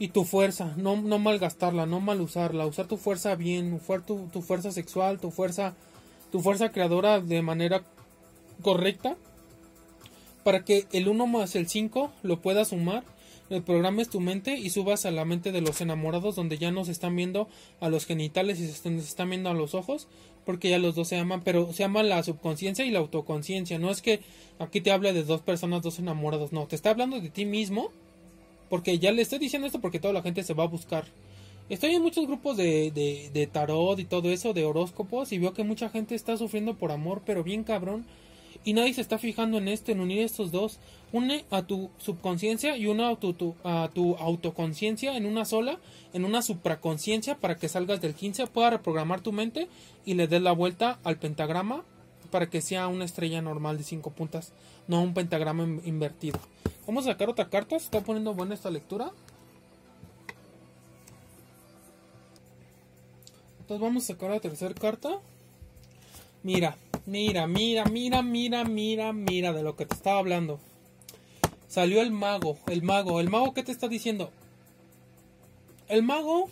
Y 0.00 0.08
tu 0.08 0.24
fuerza, 0.24 0.74
no, 0.76 0.96
no 0.96 1.20
malgastarla, 1.20 1.86
no 1.86 2.00
mal 2.00 2.20
usarla, 2.20 2.66
usar 2.66 2.88
tu 2.88 2.96
fuerza 2.96 3.36
bien, 3.36 3.80
tu, 4.06 4.26
tu 4.32 4.42
fuerza 4.42 4.72
sexual, 4.72 5.20
tu 5.20 5.30
fuerza, 5.30 5.74
tu 6.32 6.40
fuerza 6.40 6.72
creadora 6.72 7.20
de 7.20 7.42
manera 7.42 7.84
correcta 8.62 9.16
para 10.42 10.64
que 10.64 10.86
el 10.92 11.06
1 11.06 11.26
más 11.28 11.54
el 11.54 11.68
5 11.68 12.10
lo 12.22 12.40
puedas 12.40 12.68
sumar 12.68 13.04
programes 13.60 14.08
tu 14.08 14.20
mente 14.20 14.56
y 14.56 14.70
subas 14.70 15.04
a 15.06 15.10
la 15.10 15.24
mente 15.24 15.50
de 15.50 15.60
los 15.60 15.80
enamorados 15.80 16.36
donde 16.36 16.56
ya 16.56 16.70
no 16.70 16.84
se 16.84 16.92
están 16.92 17.16
viendo 17.16 17.48
a 17.80 17.88
los 17.88 18.06
genitales 18.06 18.60
y 18.60 18.66
se 18.66 19.00
están, 19.00 19.30
viendo 19.30 19.50
a 19.50 19.54
los 19.54 19.74
ojos 19.74 20.06
porque 20.46 20.70
ya 20.70 20.78
los 20.78 20.94
dos 20.94 21.08
se 21.08 21.18
aman, 21.18 21.42
pero 21.42 21.72
se 21.72 21.82
aman 21.82 22.08
la 22.08 22.22
subconsciencia 22.22 22.84
y 22.84 22.90
la 22.90 23.00
autoconciencia. 23.00 23.78
No 23.78 23.90
es 23.90 24.02
que 24.02 24.20
aquí 24.58 24.80
te 24.80 24.92
hable 24.92 25.12
de 25.12 25.24
dos 25.24 25.40
personas, 25.40 25.82
dos 25.82 25.98
enamorados, 25.98 26.52
no, 26.52 26.66
te 26.66 26.76
está 26.76 26.90
hablando 26.90 27.20
de 27.20 27.28
ti 27.28 27.44
mismo 27.44 27.90
porque 28.70 28.98
ya 28.98 29.12
le 29.12 29.20
estoy 29.20 29.38
diciendo 29.38 29.66
esto 29.66 29.80
porque 29.80 29.98
toda 29.98 30.14
la 30.14 30.22
gente 30.22 30.42
se 30.42 30.54
va 30.54 30.64
a 30.64 30.68
buscar. 30.68 31.04
Estoy 31.68 31.94
en 31.94 32.02
muchos 32.02 32.26
grupos 32.26 32.56
de, 32.56 32.90
de, 33.32 33.46
tarot 33.46 33.98
y 33.98 34.04
todo 34.04 34.30
eso, 34.30 34.52
de 34.52 34.64
horóscopos, 34.64 35.32
y 35.32 35.38
veo 35.38 35.52
que 35.52 35.62
mucha 35.62 35.88
gente 35.88 36.14
está 36.14 36.36
sufriendo 36.36 36.74
por 36.74 36.90
amor, 36.90 37.22
pero 37.26 37.44
bien 37.44 37.64
cabrón. 37.64 38.06
y 38.64 38.72
nadie 38.72 38.92
se 38.92 39.00
está 39.00 39.18
fijando 39.18 39.58
en 39.58 39.68
esto, 39.68 39.92
en 39.92 40.00
unir 40.00 40.20
estos 40.20 40.50
dos. 40.50 40.78
Une 41.12 41.44
a 41.50 41.62
tu 41.62 41.90
subconsciencia 41.98 42.76
y 42.76 42.86
una 42.86 43.08
a 43.08 43.16
tu, 43.16 43.54
a 43.64 43.90
tu 43.92 44.16
autoconciencia 44.16 45.16
en 45.16 45.26
una 45.26 45.44
sola, 45.44 45.78
en 46.12 46.24
una 46.24 46.42
supraconciencia 46.42 47.36
para 47.36 47.56
que 47.56 47.68
salgas 47.68 48.00
del 48.00 48.14
15, 48.14 48.48
pueda 48.48 48.70
reprogramar 48.70 49.20
tu 49.20 49.32
mente 49.32 49.68
y 50.04 50.14
le 50.14 50.26
des 50.26 50.42
la 50.42 50.52
vuelta 50.52 50.98
al 51.04 51.18
pentagrama 51.18 51.84
para 52.30 52.48
que 52.48 52.60
sea 52.60 52.88
una 52.88 53.04
estrella 53.04 53.42
normal 53.42 53.76
de 53.76 53.84
cinco 53.84 54.10
puntas, 54.10 54.52
no 54.90 55.02
un 55.02 55.14
pentagrama 55.14 55.62
invertido. 55.84 56.40
Vamos 56.84 57.06
a 57.06 57.12
sacar 57.12 57.30
otra 57.30 57.48
carta, 57.48 57.78
se 57.78 57.84
está 57.84 58.00
poniendo 58.00 58.34
buena 58.34 58.54
esta 58.54 58.70
lectura. 58.70 59.12
Entonces 63.60 63.80
vamos 63.80 64.02
a 64.02 64.06
sacar 64.08 64.30
la 64.30 64.40
tercera 64.40 64.74
carta. 64.74 65.20
Mira, 66.42 66.76
mira, 67.06 67.46
mira, 67.46 67.84
mira, 67.84 68.22
mira, 68.22 68.64
mira, 68.64 69.12
mira 69.12 69.52
de 69.52 69.62
lo 69.62 69.76
que 69.76 69.86
te 69.86 69.94
estaba 69.94 70.18
hablando. 70.18 70.58
Salió 71.68 72.02
el 72.02 72.10
mago, 72.10 72.58
el 72.66 72.82
mago, 72.82 73.20
el 73.20 73.30
mago 73.30 73.54
¿qué 73.54 73.62
te 73.62 73.70
está 73.70 73.86
diciendo? 73.86 74.32
El 75.86 76.02
mago 76.02 76.48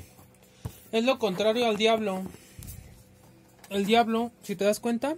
es 0.92 1.02
lo 1.02 1.18
contrario 1.18 1.66
al 1.66 1.76
diablo. 1.76 2.22
El 3.68 3.84
diablo, 3.84 4.30
si 4.42 4.54
te 4.54 4.64
das 4.64 4.78
cuenta, 4.78 5.16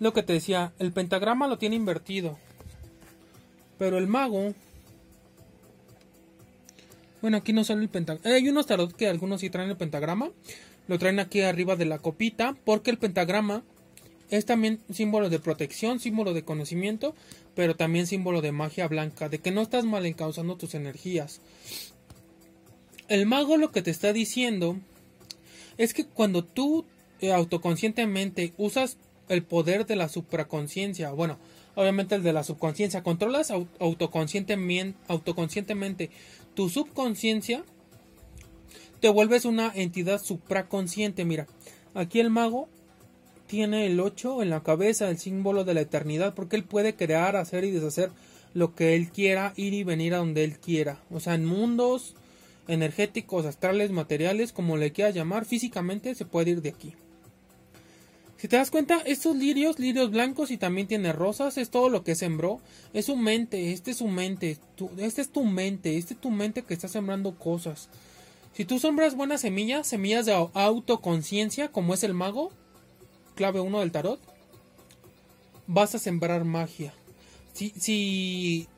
lo 0.00 0.12
que 0.12 0.22
te 0.22 0.32
decía, 0.32 0.72
el 0.78 0.92
pentagrama 0.92 1.48
lo 1.48 1.58
tiene 1.58 1.76
invertido. 1.76 2.38
Pero 3.78 3.98
el 3.98 4.06
mago... 4.06 4.54
Bueno, 7.20 7.36
aquí 7.36 7.52
no 7.52 7.64
sale 7.64 7.82
el 7.82 7.88
pentagrama. 7.88 8.36
Hay 8.36 8.48
unos 8.48 8.66
tarot 8.66 8.94
que 8.94 9.08
algunos 9.08 9.40
sí 9.40 9.50
traen 9.50 9.70
el 9.70 9.76
pentagrama. 9.76 10.30
Lo 10.86 10.98
traen 10.98 11.18
aquí 11.18 11.40
arriba 11.40 11.74
de 11.74 11.84
la 11.84 11.98
copita. 11.98 12.56
Porque 12.64 12.90
el 12.90 12.98
pentagrama 12.98 13.64
es 14.30 14.44
también 14.44 14.80
símbolo 14.92 15.28
de 15.28 15.40
protección, 15.40 15.98
símbolo 15.98 16.32
de 16.32 16.44
conocimiento. 16.44 17.16
Pero 17.56 17.74
también 17.74 18.06
símbolo 18.06 18.40
de 18.40 18.52
magia 18.52 18.86
blanca. 18.86 19.28
De 19.28 19.40
que 19.40 19.50
no 19.50 19.62
estás 19.62 19.84
mal 19.84 20.06
encauzando 20.06 20.56
tus 20.56 20.74
energías. 20.74 21.40
El 23.08 23.26
mago 23.26 23.56
lo 23.56 23.72
que 23.72 23.82
te 23.82 23.90
está 23.90 24.12
diciendo 24.12 24.76
es 25.76 25.94
que 25.94 26.04
cuando 26.04 26.44
tú 26.44 26.84
eh, 27.20 27.32
autoconscientemente 27.32 28.52
usas 28.58 28.96
el 29.28 29.42
poder 29.42 29.86
de 29.86 29.96
la 29.96 30.08
supraconciencia. 30.08 31.10
Bueno, 31.10 31.38
obviamente 31.74 32.14
el 32.14 32.22
de 32.22 32.32
la 32.32 32.44
subconsciencia. 32.44 33.02
Controlas 33.02 33.50
autoconscientemente, 33.50 34.98
autoconscientemente 35.08 36.10
tu 36.54 36.68
subconsciencia. 36.68 37.64
Te 39.00 39.08
vuelves 39.08 39.44
una 39.44 39.72
entidad 39.74 40.20
supraconsciente. 40.20 41.24
Mira, 41.24 41.46
aquí 41.94 42.20
el 42.20 42.30
mago 42.30 42.68
tiene 43.46 43.86
el 43.86 44.00
8 44.00 44.42
en 44.42 44.50
la 44.50 44.62
cabeza, 44.62 45.08
el 45.08 45.18
símbolo 45.18 45.64
de 45.64 45.74
la 45.74 45.80
eternidad, 45.80 46.34
porque 46.34 46.56
él 46.56 46.64
puede 46.64 46.94
crear, 46.94 47.36
hacer 47.36 47.64
y 47.64 47.70
deshacer 47.70 48.10
lo 48.54 48.74
que 48.74 48.94
él 48.94 49.10
quiera, 49.10 49.52
ir 49.56 49.74
y 49.74 49.84
venir 49.84 50.14
a 50.14 50.18
donde 50.18 50.44
él 50.44 50.58
quiera. 50.58 51.00
O 51.10 51.20
sea, 51.20 51.34
en 51.34 51.44
mundos 51.44 52.14
energéticos, 52.68 53.46
astrales, 53.46 53.90
materiales, 53.90 54.52
como 54.52 54.76
le 54.76 54.92
quiera 54.92 55.10
llamar, 55.10 55.44
físicamente 55.44 56.14
se 56.14 56.26
puede 56.26 56.50
ir 56.50 56.62
de 56.62 56.68
aquí. 56.68 56.94
Si 58.38 58.46
te 58.46 58.56
das 58.56 58.70
cuenta, 58.70 59.02
estos 59.04 59.34
lirios, 59.34 59.80
lirios 59.80 60.12
blancos 60.12 60.52
y 60.52 60.58
también 60.58 60.86
tiene 60.86 61.12
rosas, 61.12 61.58
es 61.58 61.70
todo 61.70 61.88
lo 61.88 62.04
que 62.04 62.14
sembró. 62.14 62.60
Es 62.92 63.06
su 63.06 63.16
mente, 63.16 63.72
este 63.72 63.90
es 63.90 63.96
su 63.96 64.06
mente, 64.06 64.58
este 64.98 65.20
es 65.20 65.30
tu 65.30 65.44
mente, 65.44 65.98
este 65.98 66.14
es 66.14 66.20
tu 66.20 66.30
mente 66.30 66.62
que 66.62 66.72
está 66.72 66.86
sembrando 66.86 67.36
cosas. 67.36 67.88
Si 68.52 68.64
tú 68.64 68.78
sembras 68.78 69.16
buenas 69.16 69.40
semillas, 69.40 69.88
semillas 69.88 70.24
de 70.24 70.34
autoconciencia, 70.54 71.72
como 71.72 71.94
es 71.94 72.04
el 72.04 72.14
mago, 72.14 72.52
clave 73.34 73.58
1 73.58 73.80
del 73.80 73.90
tarot, 73.90 74.20
vas 75.66 75.96
a 75.96 75.98
sembrar 75.98 76.44
magia. 76.44 76.94
Si, 77.54 77.70
si 77.70 78.68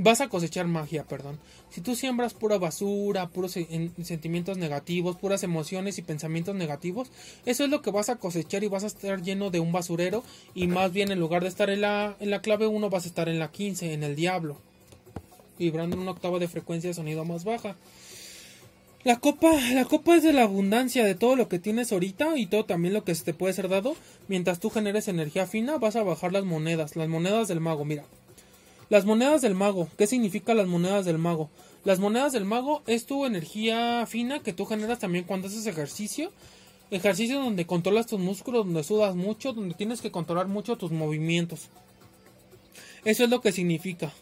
vas 0.00 0.20
a 0.20 0.28
cosechar 0.28 0.66
magia, 0.66 1.02
perdón. 1.04 1.38
Si 1.70 1.80
tú 1.80 1.96
siembras 1.96 2.32
pura 2.32 2.56
basura, 2.56 3.28
puros 3.28 3.52
sentimientos 3.52 4.56
negativos, 4.56 5.16
puras 5.16 5.42
emociones 5.42 5.98
y 5.98 6.02
pensamientos 6.02 6.54
negativos, 6.54 7.10
eso 7.46 7.64
es 7.64 7.70
lo 7.70 7.82
que 7.82 7.90
vas 7.90 8.08
a 8.08 8.16
cosechar 8.16 8.62
y 8.62 8.68
vas 8.68 8.84
a 8.84 8.86
estar 8.86 9.20
lleno 9.22 9.50
de 9.50 9.58
un 9.58 9.72
basurero 9.72 10.22
y 10.54 10.68
más 10.68 10.92
bien 10.92 11.10
en 11.10 11.18
lugar 11.18 11.42
de 11.42 11.48
estar 11.48 11.68
en 11.68 11.80
la, 11.80 12.16
en 12.20 12.30
la 12.30 12.40
clave 12.40 12.68
1 12.68 12.90
vas 12.90 13.04
a 13.04 13.08
estar 13.08 13.28
en 13.28 13.40
la 13.40 13.50
15, 13.50 13.92
en 13.92 14.04
el 14.04 14.14
diablo, 14.14 14.56
vibrando 15.58 15.96
en 15.96 16.02
una 16.02 16.12
octava 16.12 16.38
de 16.38 16.46
frecuencia 16.46 16.88
de 16.88 16.94
sonido 16.94 17.24
más 17.24 17.44
baja. 17.44 17.76
La 19.02 19.16
copa, 19.16 19.52
la 19.72 19.84
copa 19.84 20.16
es 20.16 20.22
de 20.22 20.32
la 20.32 20.42
abundancia 20.42 21.04
de 21.04 21.16
todo 21.16 21.34
lo 21.34 21.48
que 21.48 21.58
tienes 21.58 21.92
ahorita 21.92 22.36
y 22.36 22.46
todo 22.46 22.64
también 22.64 22.94
lo 22.94 23.04
que 23.04 23.14
se 23.16 23.24
te 23.24 23.34
puede 23.34 23.52
ser 23.52 23.68
dado. 23.68 23.96
Mientras 24.28 24.60
tú 24.60 24.70
generes 24.70 25.08
energía 25.08 25.46
fina, 25.46 25.78
vas 25.78 25.96
a 25.96 26.02
bajar 26.02 26.32
las 26.32 26.44
monedas, 26.44 26.94
las 26.94 27.08
monedas 27.08 27.48
del 27.48 27.60
mago. 27.60 27.84
Mira, 27.84 28.04
las 28.90 29.04
monedas 29.04 29.42
del 29.42 29.54
mago. 29.54 29.88
¿Qué 29.96 30.06
significa 30.06 30.54
las 30.54 30.66
monedas 30.66 31.04
del 31.04 31.18
mago? 31.18 31.50
Las 31.84 31.98
monedas 31.98 32.32
del 32.32 32.44
mago 32.44 32.82
es 32.86 33.06
tu 33.06 33.26
energía 33.26 34.06
fina 34.06 34.40
que 34.40 34.52
tú 34.52 34.66
generas 34.66 34.98
también 34.98 35.24
cuando 35.24 35.48
haces 35.48 35.66
ejercicio. 35.66 36.32
Ejercicio 36.90 37.38
donde 37.38 37.66
controlas 37.66 38.06
tus 38.06 38.18
músculos, 38.18 38.64
donde 38.64 38.82
sudas 38.82 39.14
mucho, 39.14 39.52
donde 39.52 39.74
tienes 39.74 40.00
que 40.00 40.10
controlar 40.10 40.48
mucho 40.48 40.76
tus 40.76 40.90
movimientos. 40.90 41.68
Eso 43.04 43.24
es 43.24 43.30
lo 43.30 43.40
que 43.40 43.52
significa. 43.52 44.12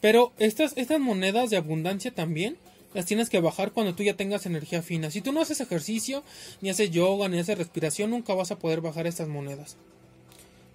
Pero 0.00 0.32
estas, 0.38 0.76
estas 0.76 1.00
monedas 1.00 1.50
de 1.50 1.56
abundancia 1.56 2.14
también 2.14 2.56
las 2.94 3.04
tienes 3.04 3.28
que 3.28 3.40
bajar 3.40 3.72
cuando 3.72 3.94
tú 3.94 4.02
ya 4.02 4.16
tengas 4.16 4.46
energía 4.46 4.80
fina. 4.80 5.10
Si 5.10 5.20
tú 5.20 5.32
no 5.32 5.40
haces 5.40 5.60
ejercicio, 5.60 6.22
ni 6.62 6.70
haces 6.70 6.90
yoga, 6.90 7.28
ni 7.28 7.38
haces 7.38 7.58
respiración, 7.58 8.10
nunca 8.10 8.34
vas 8.34 8.50
a 8.50 8.58
poder 8.58 8.80
bajar 8.80 9.06
estas 9.06 9.28
monedas. 9.28 9.76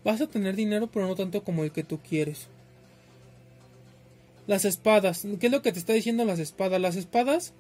Vas 0.04 0.22
a 0.22 0.28
tener 0.28 0.56
dinero, 0.56 0.88
pero 0.88 1.08
no 1.08 1.16
tanto 1.16 1.44
como 1.44 1.64
el 1.64 1.72
que 1.72 1.84
tú 1.84 2.00
quieres. 2.00 2.48
Las 4.48 4.66
espadas. 4.66 5.26
¿Qué 5.40 5.48
es 5.48 5.52
lo 5.52 5.62
que 5.62 5.72
te 5.72 5.80
está 5.80 5.94
diciendo 5.94 6.26
las 6.26 6.40
espadas? 6.40 6.82
Las 6.82 6.96
espadas 6.96 7.54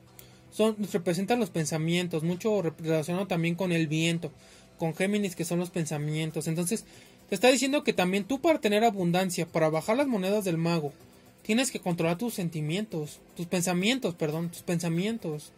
son, 0.51 0.75
representan 0.91 1.39
los 1.39 1.49
pensamientos, 1.49 2.23
mucho 2.23 2.61
relacionado 2.61 3.27
también 3.27 3.55
con 3.55 3.71
el 3.71 3.87
viento, 3.87 4.31
con 4.77 4.95
Géminis 4.95 5.35
que 5.35 5.45
son 5.45 5.59
los 5.59 5.69
pensamientos. 5.69 6.47
Entonces, 6.47 6.85
te 7.29 7.35
está 7.35 7.49
diciendo 7.49 7.83
que 7.83 7.93
también 7.93 8.25
tú 8.25 8.41
para 8.41 8.59
tener 8.59 8.83
abundancia, 8.83 9.47
para 9.47 9.69
bajar 9.69 9.97
las 9.97 10.07
monedas 10.07 10.43
del 10.43 10.57
mago, 10.57 10.93
tienes 11.41 11.71
que 11.71 11.79
controlar 11.79 12.17
tus 12.17 12.33
sentimientos, 12.33 13.19
tus 13.35 13.47
pensamientos, 13.47 14.15
perdón, 14.15 14.49
tus 14.49 14.61
pensamientos. 14.61 15.51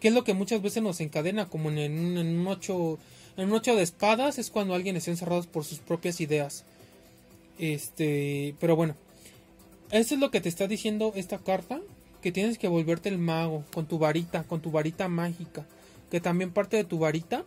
¿Qué 0.00 0.08
es 0.08 0.14
lo 0.14 0.24
que 0.24 0.34
muchas 0.34 0.60
veces 0.60 0.82
nos 0.82 1.00
encadena? 1.00 1.48
Como 1.48 1.70
en 1.70 2.18
un 2.18 2.46
ocho, 2.48 2.98
en 3.36 3.48
un 3.48 3.54
ocho 3.54 3.76
de 3.76 3.82
espadas 3.82 4.38
es 4.38 4.50
cuando 4.50 4.74
alguien 4.74 4.96
está 4.96 5.12
encerrado 5.12 5.42
por 5.44 5.64
sus 5.64 5.78
propias 5.78 6.20
ideas. 6.20 6.64
Este, 7.58 8.54
pero 8.58 8.74
bueno, 8.74 8.96
eso 9.92 10.14
es 10.14 10.20
lo 10.20 10.30
que 10.30 10.40
te 10.40 10.48
está 10.48 10.66
diciendo 10.66 11.12
esta 11.14 11.38
carta, 11.38 11.80
que 12.22 12.32
tienes 12.32 12.58
que 12.58 12.68
volverte 12.68 13.08
el 13.08 13.18
mago 13.18 13.64
con 13.72 13.86
tu 13.86 13.98
varita, 13.98 14.44
con 14.44 14.60
tu 14.60 14.70
varita 14.70 15.08
mágica, 15.08 15.66
que 16.10 16.20
también 16.20 16.50
parte 16.50 16.76
de 16.76 16.84
tu 16.84 16.98
varita 16.98 17.44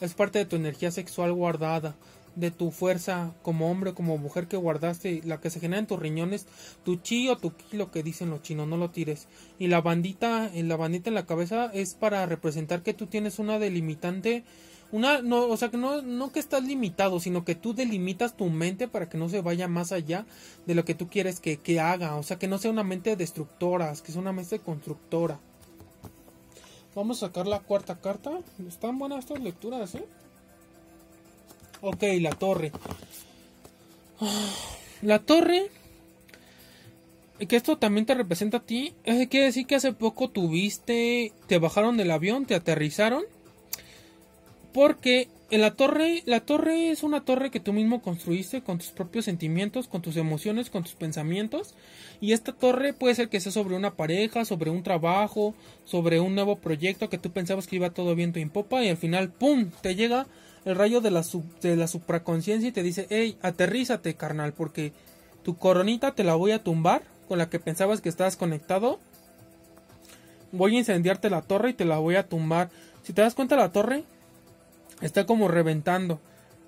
es 0.00 0.14
parte 0.14 0.38
de 0.38 0.44
tu 0.44 0.56
energía 0.56 0.90
sexual 0.90 1.32
guardada, 1.32 1.96
de 2.36 2.50
tu 2.50 2.70
fuerza 2.70 3.32
como 3.42 3.70
hombre, 3.70 3.94
como 3.94 4.18
mujer 4.18 4.46
que 4.46 4.56
guardaste, 4.56 5.22
la 5.24 5.40
que 5.40 5.50
se 5.50 5.58
genera 5.58 5.80
en 5.80 5.86
tus 5.86 5.98
riñones, 5.98 6.46
tu 6.84 6.96
chi 6.96 7.28
o 7.28 7.36
tu 7.36 7.56
ki, 7.56 7.76
lo 7.76 7.90
que 7.90 8.02
dicen 8.02 8.30
los 8.30 8.42
chinos, 8.42 8.68
no 8.68 8.76
lo 8.76 8.90
tires. 8.90 9.26
Y 9.58 9.68
la 9.68 9.80
bandita, 9.80 10.50
la 10.54 10.76
bandita 10.76 11.08
en 11.08 11.14
la 11.14 11.26
cabeza 11.26 11.70
es 11.72 11.94
para 11.94 12.26
representar 12.26 12.82
que 12.82 12.94
tú 12.94 13.06
tienes 13.06 13.38
una 13.38 13.58
delimitante 13.58 14.44
una 14.92 15.20
no 15.20 15.46
o 15.46 15.56
sea 15.56 15.68
que 15.68 15.76
no 15.76 16.00
no 16.02 16.32
que 16.32 16.38
estás 16.38 16.62
limitado 16.62 17.18
sino 17.18 17.44
que 17.44 17.54
tú 17.54 17.74
delimitas 17.74 18.36
tu 18.36 18.46
mente 18.46 18.86
para 18.88 19.08
que 19.08 19.18
no 19.18 19.28
se 19.28 19.40
vaya 19.40 19.68
más 19.68 19.92
allá 19.92 20.26
de 20.66 20.74
lo 20.74 20.84
que 20.84 20.94
tú 20.94 21.08
quieres 21.08 21.40
que, 21.40 21.58
que 21.58 21.80
haga. 21.80 22.16
O 22.16 22.22
sea 22.22 22.38
que 22.38 22.48
no 22.48 22.58
sea 22.58 22.70
una 22.70 22.84
mente 22.84 23.16
destructora 23.16 23.92
que 24.04 24.12
sea 24.12 24.20
una 24.20 24.32
mente 24.32 24.58
constructora. 24.58 25.40
Vamos 26.94 27.22
a 27.22 27.26
sacar 27.26 27.46
la 27.46 27.60
cuarta 27.60 28.00
carta. 28.00 28.38
Están 28.66 28.98
buenas 28.98 29.20
estas 29.20 29.40
lecturas 29.40 29.94
eh 29.94 30.04
ok 31.80 32.02
la 32.20 32.30
torre. 32.30 32.72
La 35.02 35.18
torre 35.18 35.70
que 37.48 37.56
esto 37.56 37.76
también 37.76 38.06
te 38.06 38.14
representa 38.14 38.56
a 38.56 38.62
ti, 38.64 38.94
quiere 39.04 39.46
decir 39.46 39.66
que 39.66 39.74
hace 39.74 39.92
poco 39.92 40.30
tuviste, 40.30 41.32
te 41.46 41.58
bajaron 41.58 41.98
del 41.98 42.10
avión, 42.10 42.46
te 42.46 42.54
aterrizaron 42.54 43.24
porque 44.76 45.30
en 45.50 45.62
la 45.62 45.70
torre, 45.70 46.22
la 46.26 46.40
torre 46.40 46.90
es 46.90 47.02
una 47.02 47.24
torre 47.24 47.50
que 47.50 47.60
tú 47.60 47.72
mismo 47.72 48.02
construiste 48.02 48.60
con 48.60 48.76
tus 48.76 48.88
propios 48.88 49.24
sentimientos, 49.24 49.88
con 49.88 50.02
tus 50.02 50.18
emociones, 50.18 50.68
con 50.68 50.82
tus 50.82 50.92
pensamientos. 50.92 51.74
Y 52.20 52.34
esta 52.34 52.52
torre 52.52 52.92
puede 52.92 53.14
ser 53.14 53.30
que 53.30 53.40
sea 53.40 53.52
sobre 53.52 53.74
una 53.74 53.94
pareja, 53.94 54.44
sobre 54.44 54.70
un 54.70 54.82
trabajo, 54.82 55.54
sobre 55.86 56.20
un 56.20 56.34
nuevo 56.34 56.56
proyecto 56.56 57.08
que 57.08 57.16
tú 57.16 57.30
pensabas 57.30 57.66
que 57.66 57.76
iba 57.76 57.88
todo 57.88 58.14
viento 58.14 58.38
en 58.38 58.50
popa 58.50 58.84
y 58.84 58.90
al 58.90 58.98
final, 58.98 59.30
¡pum!, 59.30 59.70
te 59.80 59.94
llega 59.94 60.26
el 60.66 60.76
rayo 60.76 61.00
de 61.00 61.10
la, 61.10 61.24
de 61.62 61.74
la 61.74 61.88
supraconciencia 61.88 62.68
y 62.68 62.72
te 62.72 62.82
dice, 62.82 63.06
hey, 63.08 63.38
aterrízate, 63.40 64.14
carnal, 64.14 64.52
porque 64.52 64.92
tu 65.42 65.56
coronita 65.56 66.14
te 66.14 66.22
la 66.22 66.34
voy 66.34 66.52
a 66.52 66.62
tumbar 66.62 67.00
con 67.28 67.38
la 67.38 67.48
que 67.48 67.58
pensabas 67.58 68.02
que 68.02 68.10
estabas 68.10 68.36
conectado. 68.36 69.00
Voy 70.52 70.76
a 70.76 70.80
incendiarte 70.80 71.30
la 71.30 71.40
torre 71.40 71.70
y 71.70 71.72
te 71.74 71.86
la 71.86 71.96
voy 71.96 72.16
a 72.16 72.28
tumbar. 72.28 72.68
Si 73.04 73.14
te 73.14 73.22
das 73.22 73.34
cuenta 73.34 73.56
la 73.56 73.72
torre, 73.72 74.04
está 75.00 75.26
como 75.26 75.48
reventando. 75.48 76.20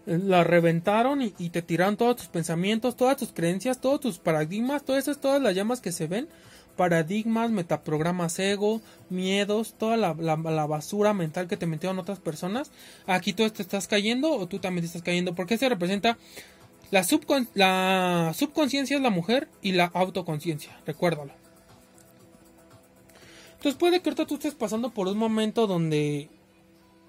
la 0.06 0.42
reventaron 0.42 1.20
y, 1.20 1.50
te 1.50 1.61
tiraron 1.61 1.97
todos 1.97 2.16
tus 2.16 2.26
pensamientos, 2.28 2.97
todas 2.97 3.16
tus 3.16 3.32
creencias, 3.32 3.80
todos 3.80 4.00
tus 4.00 4.18
paradigmas, 4.18 4.82
todas 4.85 5.04
esas, 5.04 5.20
todas 5.20 5.42
las 5.42 5.54
llamas 5.54 5.80
que 5.80 5.92
se 5.92 6.06
ven, 6.06 6.28
paradigmas, 6.76 7.50
metaprogramas 7.50 8.38
ego, 8.38 8.80
miedos, 9.11 9.75
toda 9.76 9.97
la, 9.97 10.14
basura 10.66 11.12
mental 11.12 11.47
que 11.47 11.58
te 11.58 11.66
metieron 11.66 11.99
otras 11.99 12.20
personas, 12.20 12.70
aquí 13.06 13.35
tú 13.35 13.49
te 13.50 13.62
estás 13.62 13.87
cayendo 13.87 14.30
o 14.30 14.47
tú 14.47 14.61
también 14.61 14.82
te 14.82 14.87
estás 14.87 15.02
cayendo, 15.02 15.35
porque 15.35 15.58
se 15.58 15.68
representa 15.68 16.16
la, 16.90 17.04
la 17.54 18.32
subconsciencia 18.35 18.97
es 18.97 19.02
la 19.02 19.11
mujer 19.11 19.49
y 19.61 19.73
la 19.73 19.87
autoconciencia, 19.87 20.78
recuérdalo. 20.87 21.32
Entonces 23.56 23.78
puede 23.78 24.00
que 24.00 24.08
ahorita 24.08 24.26
tú 24.26 24.37
estés 24.37 24.54
pasando 24.54 24.90
por 24.90 25.08
un 25.08 25.18
momento 25.18 25.66
donde 25.66 26.30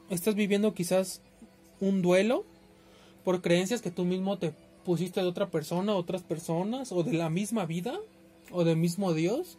estás 0.09 0.35
viviendo 0.35 0.73
quizás 0.73 1.21
un 1.79 2.01
duelo 2.01 2.45
por 3.23 3.41
creencias 3.41 3.81
que 3.81 3.91
tú 3.91 4.05
mismo 4.05 4.37
te 4.37 4.53
pusiste 4.83 5.21
de 5.21 5.27
otra 5.27 5.49
persona, 5.49 5.93
otras 5.93 6.23
personas, 6.23 6.91
o 6.91 7.03
de 7.03 7.13
la 7.13 7.29
misma 7.29 7.65
vida, 7.65 7.97
o 8.51 8.63
del 8.63 8.77
mismo 8.77 9.13
Dios, 9.13 9.57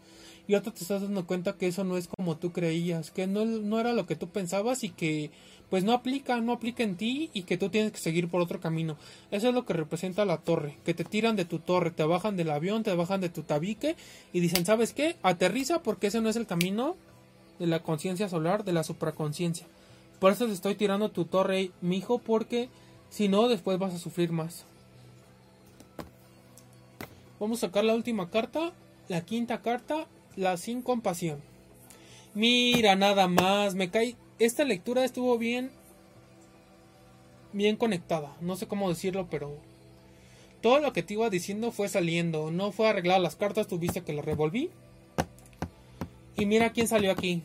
y 0.48 0.54
ahora 0.54 0.72
te 0.72 0.82
estás 0.82 1.02
dando 1.02 1.26
cuenta 1.26 1.52
que 1.52 1.68
eso 1.68 1.84
no 1.84 1.96
es 1.96 2.08
como 2.08 2.36
tú 2.36 2.50
creías, 2.50 3.10
que 3.10 3.26
no, 3.26 3.44
no 3.44 3.78
era 3.78 3.92
lo 3.92 4.06
que 4.06 4.16
tú 4.16 4.28
pensabas 4.28 4.82
y 4.82 4.90
que 4.90 5.30
pues 5.68 5.84
no 5.84 5.92
aplica, 5.92 6.40
no 6.40 6.50
aplica 6.52 6.82
en 6.82 6.96
ti 6.96 7.30
y 7.32 7.42
que 7.42 7.56
tú 7.56 7.68
tienes 7.68 7.92
que 7.92 7.98
seguir 7.98 8.28
por 8.28 8.40
otro 8.40 8.58
camino. 8.58 8.96
Eso 9.30 9.48
es 9.48 9.54
lo 9.54 9.64
que 9.64 9.72
representa 9.72 10.24
la 10.24 10.38
torre, 10.38 10.76
que 10.84 10.94
te 10.94 11.04
tiran 11.04 11.36
de 11.36 11.44
tu 11.44 11.60
torre, 11.60 11.92
te 11.92 12.02
bajan 12.02 12.36
del 12.36 12.50
avión, 12.50 12.82
te 12.82 12.92
bajan 12.96 13.20
de 13.20 13.28
tu 13.28 13.42
tabique 13.42 13.94
y 14.32 14.40
dicen, 14.40 14.66
¿sabes 14.66 14.92
qué? 14.92 15.14
Aterriza 15.22 15.82
porque 15.82 16.08
ese 16.08 16.20
no 16.20 16.28
es 16.28 16.34
el 16.34 16.46
camino 16.46 16.96
de 17.60 17.68
la 17.68 17.84
conciencia 17.84 18.28
solar, 18.28 18.64
de 18.64 18.72
la 18.72 18.82
supraconciencia. 18.82 19.68
Por 20.20 20.32
eso 20.32 20.46
te 20.46 20.52
estoy 20.52 20.74
tirando 20.74 21.10
tu 21.10 21.24
torre, 21.24 21.72
mijo, 21.80 22.18
porque 22.18 22.68
si 23.08 23.28
no, 23.28 23.48
después 23.48 23.78
vas 23.78 23.94
a 23.94 23.98
sufrir 23.98 24.30
más. 24.30 24.64
Vamos 27.40 27.58
a 27.58 27.66
sacar 27.66 27.84
la 27.84 27.94
última 27.94 28.30
carta, 28.30 28.72
la 29.08 29.22
quinta 29.22 29.62
carta, 29.62 30.06
la 30.36 30.58
sin 30.58 30.82
compasión. 30.82 31.40
Mira, 32.34 32.96
nada 32.96 33.28
más, 33.28 33.74
me 33.74 33.90
cae. 33.90 34.14
Esta 34.38 34.64
lectura 34.64 35.04
estuvo 35.04 35.38
bien. 35.38 35.70
Bien 37.52 37.76
conectada. 37.76 38.36
No 38.42 38.56
sé 38.56 38.68
cómo 38.68 38.90
decirlo, 38.90 39.26
pero. 39.30 39.56
Todo 40.60 40.80
lo 40.80 40.92
que 40.92 41.02
te 41.02 41.14
iba 41.14 41.30
diciendo 41.30 41.72
fue 41.72 41.88
saliendo. 41.88 42.50
No 42.50 42.72
fue 42.72 42.88
arreglar 42.88 43.20
las 43.20 43.36
cartas, 43.36 43.66
tuviste 43.66 44.02
que 44.02 44.12
las 44.12 44.24
revolví. 44.24 44.70
Y 46.36 46.44
mira 46.44 46.72
quién 46.72 46.86
salió 46.86 47.10
aquí. 47.10 47.42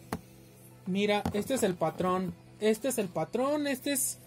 Mira, 0.85 1.23
este 1.33 1.53
es 1.53 1.63
el 1.63 1.75
patrón. 1.75 2.33
Este 2.65 2.87
es 2.87 2.97
el 2.97 3.07
patrón. 3.07 3.67
Este 3.67 3.93
es 3.93 4.17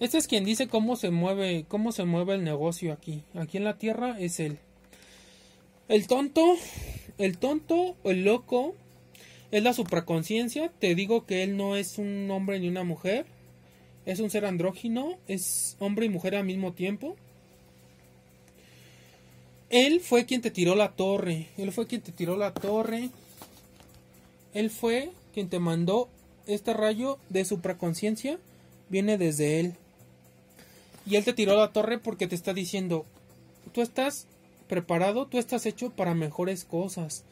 este 0.00 0.16
es 0.16 0.26
quien 0.26 0.46
dice 0.46 0.66
cómo 0.66 0.96
se 0.96 1.10
mueve, 1.10 1.66
cómo 1.68 1.92
se 1.92 2.04
mueve 2.04 2.34
el 2.34 2.42
negocio 2.42 2.90
aquí. 2.90 3.22
Aquí 3.34 3.58
en 3.58 3.64
la 3.64 3.76
tierra 3.76 4.18
es 4.18 4.40
él. 4.40 4.58
El 5.88 6.06
tonto, 6.06 6.56
el 7.18 7.36
tonto, 7.36 7.96
el 8.04 8.24
loco, 8.24 8.74
es 9.50 9.62
la 9.62 9.74
supraconciencia. 9.74 10.72
Te 10.78 10.94
digo 10.94 11.26
que 11.26 11.42
él 11.42 11.58
no 11.58 11.76
es 11.76 11.98
un 11.98 12.30
hombre 12.30 12.58
ni 12.58 12.68
una 12.68 12.82
mujer. 12.82 13.26
Es 14.06 14.20
un 14.20 14.30
ser 14.30 14.46
andrógino, 14.46 15.18
es 15.28 15.76
hombre 15.80 16.06
y 16.06 16.08
mujer 16.08 16.34
al 16.34 16.46
mismo 16.46 16.72
tiempo. 16.72 17.14
Él 19.68 20.00
fue 20.00 20.24
quien 20.24 20.40
te 20.40 20.50
tiró 20.50 20.74
la 20.74 20.92
torre. 20.92 21.48
Él 21.58 21.72
fue 21.72 21.86
quien 21.86 22.00
te 22.00 22.10
tiró 22.10 22.38
la 22.38 22.54
torre. 22.54 23.10
Él 24.54 24.70
fue 24.70 25.10
quien 25.34 25.50
te 25.50 25.58
mandó 25.58 26.08
este 26.54 26.74
rayo 26.74 27.18
de 27.28 27.44
supraconciencia. 27.44 28.38
Viene 28.88 29.18
desde 29.18 29.60
él. 29.60 29.74
Y 31.06 31.16
él 31.16 31.24
te 31.24 31.32
tiró 31.32 31.56
la 31.56 31.72
torre 31.72 31.98
porque 31.98 32.26
te 32.26 32.34
está 32.34 32.52
diciendo, 32.52 33.04
tú 33.72 33.80
estás 33.82 34.26
preparado, 34.68 35.26
tú 35.26 35.38
estás 35.38 35.66
hecho 35.66 35.90
para 35.90 36.14
mejores 36.14 36.64
cosas. 36.64 37.24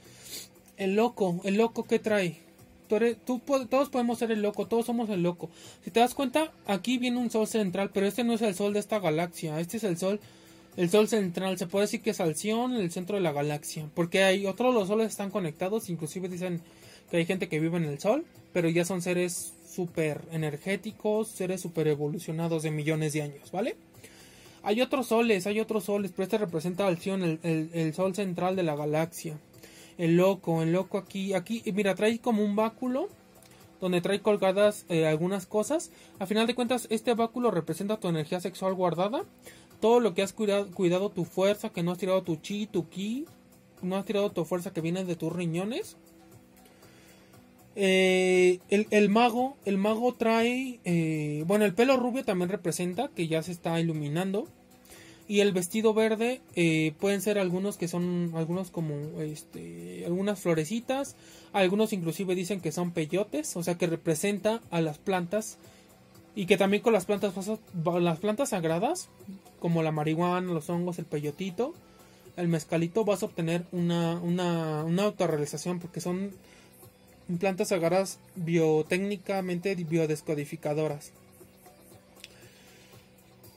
El 0.76 0.94
loco, 0.94 1.40
el 1.44 1.56
loco 1.56 1.84
que 1.84 1.98
trae. 1.98 2.38
Tú, 2.88 3.40
todos 3.68 3.90
podemos 3.90 4.18
ser 4.18 4.30
el 4.32 4.40
loco, 4.40 4.66
todos 4.66 4.87
somos 4.87 5.10
el 5.10 5.22
loco. 5.22 5.50
Si 5.84 5.90
te 5.90 6.00
das 6.00 6.14
cuenta, 6.14 6.52
aquí 6.66 6.96
viene 6.96 7.18
un 7.18 7.30
sol 7.30 7.46
central, 7.46 7.90
pero 7.92 8.06
este 8.06 8.25
no 8.25 8.32
es 8.32 8.42
el 8.42 8.54
sol 8.54 8.72
de 8.72 8.80
esta 8.80 8.98
galaxia, 8.98 9.60
este 9.60 9.76
es 9.76 9.84
el 9.84 9.98
sol, 9.98 10.20
el 10.76 10.88
sol 10.88 11.07
central. 11.07 11.59
Se 11.59 11.66
puede 11.66 11.85
decir 11.85 12.00
que 12.00 12.11
es 12.11 12.20
Alción, 12.20 12.72
el 12.72 12.90
centro 12.90 13.16
de 13.16 13.22
la 13.22 13.33
galaxia, 13.33 13.87
porque 13.94 14.24
hay 14.24 14.46
otros 14.46 14.74
los 14.74 14.88
soles 14.88 15.09
están 15.09 15.31
conectados, 15.31 15.90
inclusive 15.90 16.28
dicen 16.28 16.62
que 17.11 17.18
hay 17.18 17.27
gente 17.27 17.49
que 17.49 17.61
vive 17.61 17.77
en 17.77 17.85
el 17.85 17.99
sol, 17.99 18.25
pero 18.53 18.68
ya 18.68 18.85
son 18.85 19.03
seres 19.03 19.55
super 19.68 20.23
energéticos, 20.33 21.29
seres 21.29 21.61
super 21.61 21.87
evolucionados 21.88 22.62
de 22.62 22.71
millones 22.71 23.12
de 23.12 23.23
años, 23.23 23.51
¿vale? 23.53 23.77
Hay 24.62 24.81
otros 24.81 25.07
soles, 25.07 25.47
hay 25.47 25.61
otros 25.61 25.85
soles, 25.85 26.11
pero 26.12 26.25
este 26.25 26.38
representa 26.38 26.87
al 26.87 26.99
el, 27.05 27.71
el, 27.73 27.94
sol 27.94 28.14
central 28.14 28.57
de 28.57 28.64
la 28.64 28.75
galaxia. 28.75 29.38
El 29.97 30.16
loco, 30.16 30.62
el 30.62 30.73
loco 30.73 30.99
aquí, 30.99 31.33
aquí, 31.33 31.62
mira, 31.73 31.94
trae 31.94 32.18
como 32.18 32.44
un 32.44 32.57
báculo 32.57 33.09
donde 33.81 34.01
trae 34.01 34.21
colgadas 34.21 34.85
eh, 34.88 35.07
algunas 35.07 35.47
cosas. 35.47 35.90
A 36.18 36.27
final 36.27 36.47
de 36.47 36.55
cuentas, 36.55 36.87
este 36.90 37.14
báculo 37.14 37.51
representa 37.51 38.01
tu 38.01 38.09
energía 38.09 38.40
sexual 38.40 38.75
guardada. 38.75 39.25
Todo 39.81 40.01
lo 40.01 40.14
que 40.14 40.23
has 40.23 40.33
cuidado, 40.33 40.68
cuidado 40.73 41.11
tu 41.11 41.25
fuerza, 41.25 41.71
que 41.71 41.83
no 41.83 41.92
has 41.92 41.99
tirado 41.99 42.23
tu 42.23 42.37
chi, 42.37 42.66
tu 42.66 42.88
ki, 42.88 43.27
no 43.83 43.97
has 43.97 44.05
tirado 44.05 44.31
tu 44.31 44.44
fuerza 44.44 44.73
que 44.73 44.81
viene 44.81 45.05
de 45.05 45.14
tus 45.14 45.33
riñones. 45.33 45.97
Eh, 47.81 48.59
el, 48.71 49.09
mago, 49.09 49.57
el 49.64 49.79
mago 49.79 50.12
trae, 50.12 50.81
eh, 50.85 51.45
bueno, 51.47 51.64
el 51.64 51.75
pelo 51.75 51.97
rubio 51.97 52.25
también 52.25 52.51
representa 52.51 53.07
que 53.07 53.29
ya 53.29 53.41
se 53.45 53.53
está 53.53 53.79
iluminando. 53.79 54.49
Y 55.29 55.41
el 55.41 55.53
vestido 55.53 55.95
verde 55.95 56.41
eh, 56.57 56.95
pueden 56.99 57.21
ser 57.21 57.38
algunos 57.38 57.77
que 57.77 57.87
son, 57.87 58.33
algunos 58.35 58.73
como, 58.73 59.21
este, 59.21 60.03
algunas 60.07 60.41
florecitas. 60.41 61.14
Algunos 61.53 61.93
inclusive 61.93 62.35
dicen 62.35 62.61
que 62.61 62.73
son 62.73 62.91
peyotes, 62.91 63.57
o 63.57 63.62
sea 63.62 63.77
que 63.77 63.87
representa 63.87 64.61
a 64.73 64.81
las 64.81 64.99
plantas. 64.99 65.59
Y 66.35 66.47
que 66.47 66.57
también 66.57 66.83
con 66.83 66.93
las 66.93 67.05
plantas, 67.05 67.33
las 68.01 68.19
plantas 68.19 68.49
sagradas, 68.49 69.09
como 69.61 69.85
la 69.85 69.93
marihuana, 69.93 70.53
los 70.53 70.69
hongos, 70.69 70.99
el 70.99 71.05
peyotito, 71.05 71.75
el 72.37 72.49
mezcalito, 72.49 73.05
vas 73.05 73.23
a 73.23 73.27
obtener 73.27 73.67
una, 73.71 74.19
una, 74.21 74.83
una 74.83 75.05
autorrealización 75.05 75.79
porque 75.79 76.01
son 76.01 76.33
plantas 77.37 77.73
agarras 77.73 78.19
biotécnicamente 78.37 79.75
biodescodificadoras. 79.75 81.12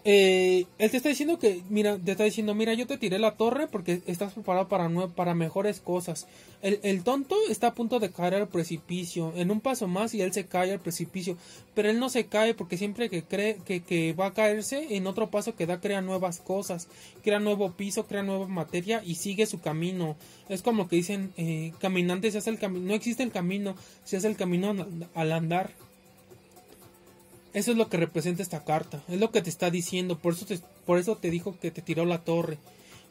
Eh, 0.04 0.66
él 0.80 0.90
te 0.90 0.98
está 0.98 1.10
diciendo 1.10 1.38
que, 1.38 1.62
mira, 1.70 1.98
te 1.98 2.12
está 2.12 2.24
diciendo, 2.24 2.56
mira, 2.56 2.74
yo 2.74 2.88
te 2.88 2.98
tiré 2.98 3.20
la 3.20 3.36
torre 3.36 3.68
porque 3.68 4.02
estás 4.08 4.34
preparado 4.34 4.68
para, 4.68 4.90
para 5.10 5.36
mejores 5.36 5.80
cosas. 5.80 6.28
El, 6.64 7.04
tonto 7.04 7.36
está 7.50 7.68
a 7.68 7.74
punto 7.74 8.00
de 8.00 8.12
caer 8.12 8.36
al 8.36 8.48
precipicio, 8.48 9.34
en 9.36 9.50
un 9.50 9.62
paso 9.62 9.88
más 9.88 10.14
y 10.14 10.22
él 10.22 10.32
se 10.32 10.46
cae 10.46 10.72
al 10.72 10.80
precipicio, 10.80 11.36
pero 11.74 11.90
él 11.90 12.00
no 12.00 12.10
se 12.10 12.28
cae 12.28 12.54
porque 12.54 12.78
siempre 12.78 13.10
que 13.10 13.24
cree 13.24 13.58
que, 13.66 13.82
que 13.82 14.14
va 14.14 14.28
a 14.28 14.34
caerse, 14.34 14.96
en 14.96 15.08
otro 15.08 15.32
paso 15.32 15.56
que 15.56 15.66
da 15.66 15.82
crea 15.82 16.02
nuevas 16.02 16.40
cosas, 16.40 16.88
crea 17.24 17.40
nuevo 17.40 17.72
piso, 17.72 18.06
crea 18.06 18.22
nueva 18.22 18.48
materia 18.48 19.02
y 19.04 19.16
sigue 19.16 19.48
su 19.48 19.60
camino. 19.60 20.16
Es 20.50 20.62
como 20.62 20.88
que 20.88 20.98
dicen, 20.98 21.32
eh, 21.38 21.74
caminante 21.80 22.30
se 22.30 22.38
hace 22.38 22.52
el 22.52 22.60
camino, 22.60 22.86
no 22.86 22.94
existe 22.94 23.24
el 23.24 23.32
camino, 23.32 23.76
se 24.04 24.18
hace 24.18 24.28
el 24.28 24.36
camino 24.36 24.76
al 25.16 25.32
andar. 25.32 25.72
Eso 27.54 27.72
es 27.72 27.78
lo 27.78 27.90
que 27.90 27.98
representa 27.98 28.42
esta 28.42 28.64
carta. 28.64 29.04
Es 29.10 29.20
lo 29.20 29.32
que 29.32 29.42
te 29.42 29.50
está 29.50 29.70
diciendo. 29.70 30.18
Por 30.18 30.34
eso 30.34 30.46
te, 30.46 30.60
por 30.86 31.00
eso 31.00 31.18
te 31.18 31.30
dijo 31.30 31.58
que 31.60 31.72
te 31.72 31.82
tiró 31.82 32.06
la 32.06 32.20
torre. 32.20 32.58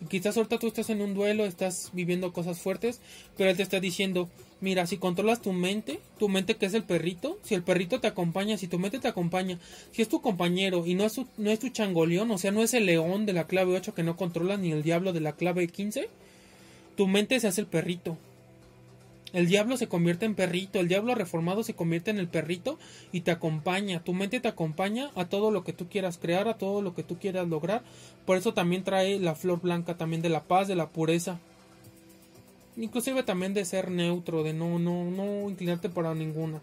quizás 0.09 0.37
ahorita 0.37 0.59
tú 0.59 0.67
estás 0.67 0.89
en 0.89 1.03
un 1.03 1.13
duelo, 1.15 1.45
estás 1.45 1.91
viviendo 1.93 2.33
cosas 2.33 2.59
fuertes, 2.59 3.01
pero 3.37 3.51
él 3.51 3.57
te 3.57 3.63
está 3.63 3.81
diciendo, 3.81 4.31
mira, 4.63 4.87
si 4.87 4.97
controlas 4.97 5.43
tu 5.43 5.53
mente, 5.53 6.01
tu 6.19 6.31
mente 6.31 6.57
que 6.57 6.67
es 6.67 6.75
el 6.75 6.85
perrito, 6.85 7.39
si 7.43 7.55
el 7.55 7.63
perrito 7.63 8.01
te 8.01 8.07
acompaña, 8.07 8.57
si 8.57 8.67
tu 8.67 8.79
mente 8.79 8.99
te 8.99 9.09
acompaña, 9.09 9.59
si 9.93 10.01
es 10.01 10.09
tu 10.09 10.23
compañero 10.23 10.87
y 10.87 10.95
no 10.95 11.05
es, 11.05 11.21
no 11.37 11.51
es 11.51 11.59
tu 11.59 11.69
changoleón, 11.69 12.31
o 12.31 12.39
sea, 12.39 12.51
no 12.51 12.63
es 12.63 12.73
el 12.73 12.87
león 12.87 13.27
de 13.27 13.35
la 13.35 13.47
clave 13.47 13.77
8 13.77 13.95
que 13.95 14.03
no 14.03 14.17
controla 14.17 14.57
ni 14.57 14.73
el 14.73 14.83
diablo 14.83 15.13
de 15.13 15.21
la 15.21 15.33
clave 15.33 15.69
15, 15.69 16.09
tu 16.97 17.07
mente 17.07 17.39
se 17.41 17.49
hace 17.49 17.61
el 17.61 17.67
perrito. 17.67 18.17
El 19.33 19.47
diablo 19.47 19.77
se 19.77 19.87
convierte 19.87 20.27
en 20.27 20.35
perrito, 20.35 20.81
el 20.81 20.89
diablo 20.89 21.15
reformado 21.15 21.63
se 21.63 21.75
convierte 21.75 22.11
en 22.11 22.19
el 22.19 22.29
perrito 22.29 22.79
y 23.13 23.21
te 23.21 23.31
acompaña, 23.31 24.03
tu 24.03 24.13
mente 24.13 24.41
te 24.41 24.49
acompaña 24.49 25.11
a 25.15 25.27
todo 25.27 25.51
lo 25.51 25.63
que 25.63 25.73
tú 25.73 25.89
quieras 25.89 26.19
crear, 26.19 26.49
a 26.49 26.59
todo 26.59 26.83
lo 26.83 26.95
que 26.95 27.03
tú 27.03 27.19
quieras 27.19 27.49
lograr. 27.49 27.83
Por 28.27 28.37
eso 28.37 28.55
también 28.55 28.83
trae 28.83 29.21
la 29.21 29.35
flor 29.35 29.61
blanca 29.61 29.97
también 29.97 30.23
de 30.23 30.31
la 30.31 30.45
paz, 30.45 30.67
de 30.67 30.75
la 30.75 30.89
pureza. 30.89 31.39
Inclusive 32.77 33.23
también 33.23 33.55
de 33.55 33.65
ser 33.65 33.91
neutro, 33.91 34.43
de 34.43 34.53
no 34.53 34.79
no 34.79 35.05
no 35.11 35.49
inclinarte 35.49 35.89
para 35.89 36.15
ninguna. 36.15 36.61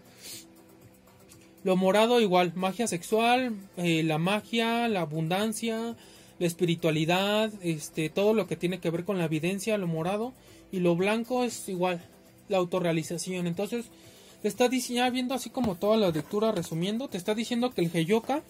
Lo 1.64 1.76
morado 1.76 2.20
igual, 2.20 2.52
magia 2.54 2.86
sexual, 2.86 3.54
eh, 3.76 4.02
la 4.02 4.18
magia, 4.18 4.88
la 4.88 5.00
abundancia, 5.00 5.96
la 6.38 6.46
espiritualidad, 6.46 7.50
este 7.62 8.10
todo 8.10 8.32
lo 8.32 8.46
que 8.46 8.56
tiene 8.56 8.78
que 8.78 8.90
ver 8.90 9.04
con 9.04 9.18
la 9.18 9.24
evidencia, 9.24 9.76
lo 9.78 9.86
morado 9.86 10.34
y 10.70 10.80
lo 10.80 10.94
blanco 10.96 11.44
es 11.44 11.68
igual, 11.68 12.04
la 12.48 12.58
autorrealización. 12.58 13.46
Entonces, 13.46 13.86
te 14.42 14.48
está 14.48 14.68
diciendo, 14.68 15.10
viendo 15.10 15.34
así 15.34 15.50
como 15.50 15.76
toda 15.76 15.96
la 15.96 16.10
lectura 16.10 16.52
resumiendo, 16.52 17.08
te 17.08 17.16
está 17.16 17.34
diciendo 17.34 17.70
que 17.70 17.82
el 17.82 17.90
Heyoka 17.94 18.42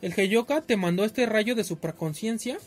El 0.00 0.18
Heyoka 0.18 0.62
te 0.62 0.76
mandó 0.76 1.04
este 1.04 1.26
rayo 1.26 1.54
de 1.54 1.64
supraconciencia 1.64 2.58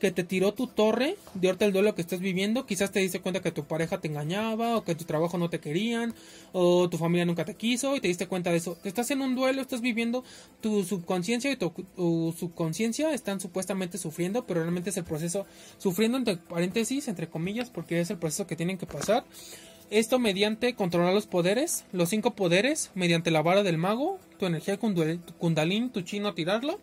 que 0.00 0.10
te 0.10 0.24
tiró 0.24 0.52
tu 0.52 0.66
torre 0.66 1.16
de 1.34 1.48
ahorita 1.48 1.66
el 1.66 1.72
duelo 1.72 1.94
que 1.94 2.00
estás 2.00 2.18
viviendo. 2.18 2.66
Quizás 2.66 2.90
te 2.90 2.98
diste 2.98 3.20
cuenta 3.20 3.40
que 3.40 3.52
tu 3.52 3.64
pareja 3.64 4.00
te 4.00 4.08
engañaba, 4.08 4.76
o 4.76 4.82
que 4.82 4.96
tu 4.96 5.04
trabajo 5.04 5.38
no 5.38 5.48
te 5.48 5.60
querían, 5.60 6.14
o 6.52 6.88
tu 6.88 6.98
familia 6.98 7.24
nunca 7.24 7.44
te 7.44 7.54
quiso, 7.54 7.94
y 7.94 8.00
te 8.00 8.08
diste 8.08 8.26
cuenta 8.26 8.50
de 8.50 8.56
eso. 8.56 8.78
Estás 8.82 9.10
en 9.12 9.20
un 9.20 9.36
duelo, 9.36 9.62
estás 9.62 9.80
viviendo, 9.80 10.24
tu 10.60 10.82
subconsciencia 10.82 11.52
y 11.52 11.56
tu, 11.56 11.72
subconsciencia 12.36 13.12
están 13.14 13.38
supuestamente 13.38 13.98
sufriendo, 13.98 14.44
pero 14.46 14.60
realmente 14.62 14.90
es 14.90 14.96
el 14.96 15.04
proceso, 15.04 15.46
sufriendo 15.78 16.18
entre 16.18 16.36
paréntesis, 16.38 17.06
entre 17.06 17.28
comillas, 17.28 17.70
porque 17.70 18.00
es 18.00 18.10
el 18.10 18.18
proceso 18.18 18.46
que 18.46 18.56
tienen 18.56 18.78
que 18.78 18.86
pasar. 18.86 19.24
Esto 19.90 20.18
mediante 20.18 20.74
controlar 20.74 21.12
los 21.12 21.26
poderes, 21.26 21.84
los 21.92 22.08
cinco 22.08 22.32
poderes, 22.32 22.90
mediante 22.94 23.30
la 23.30 23.42
vara 23.42 23.62
del 23.62 23.76
mago, 23.76 24.18
tu 24.38 24.46
energía 24.46 24.78
kundalini, 24.78 25.88
tu 25.88 26.02
chino 26.02 26.32
tirarlo, 26.32 26.78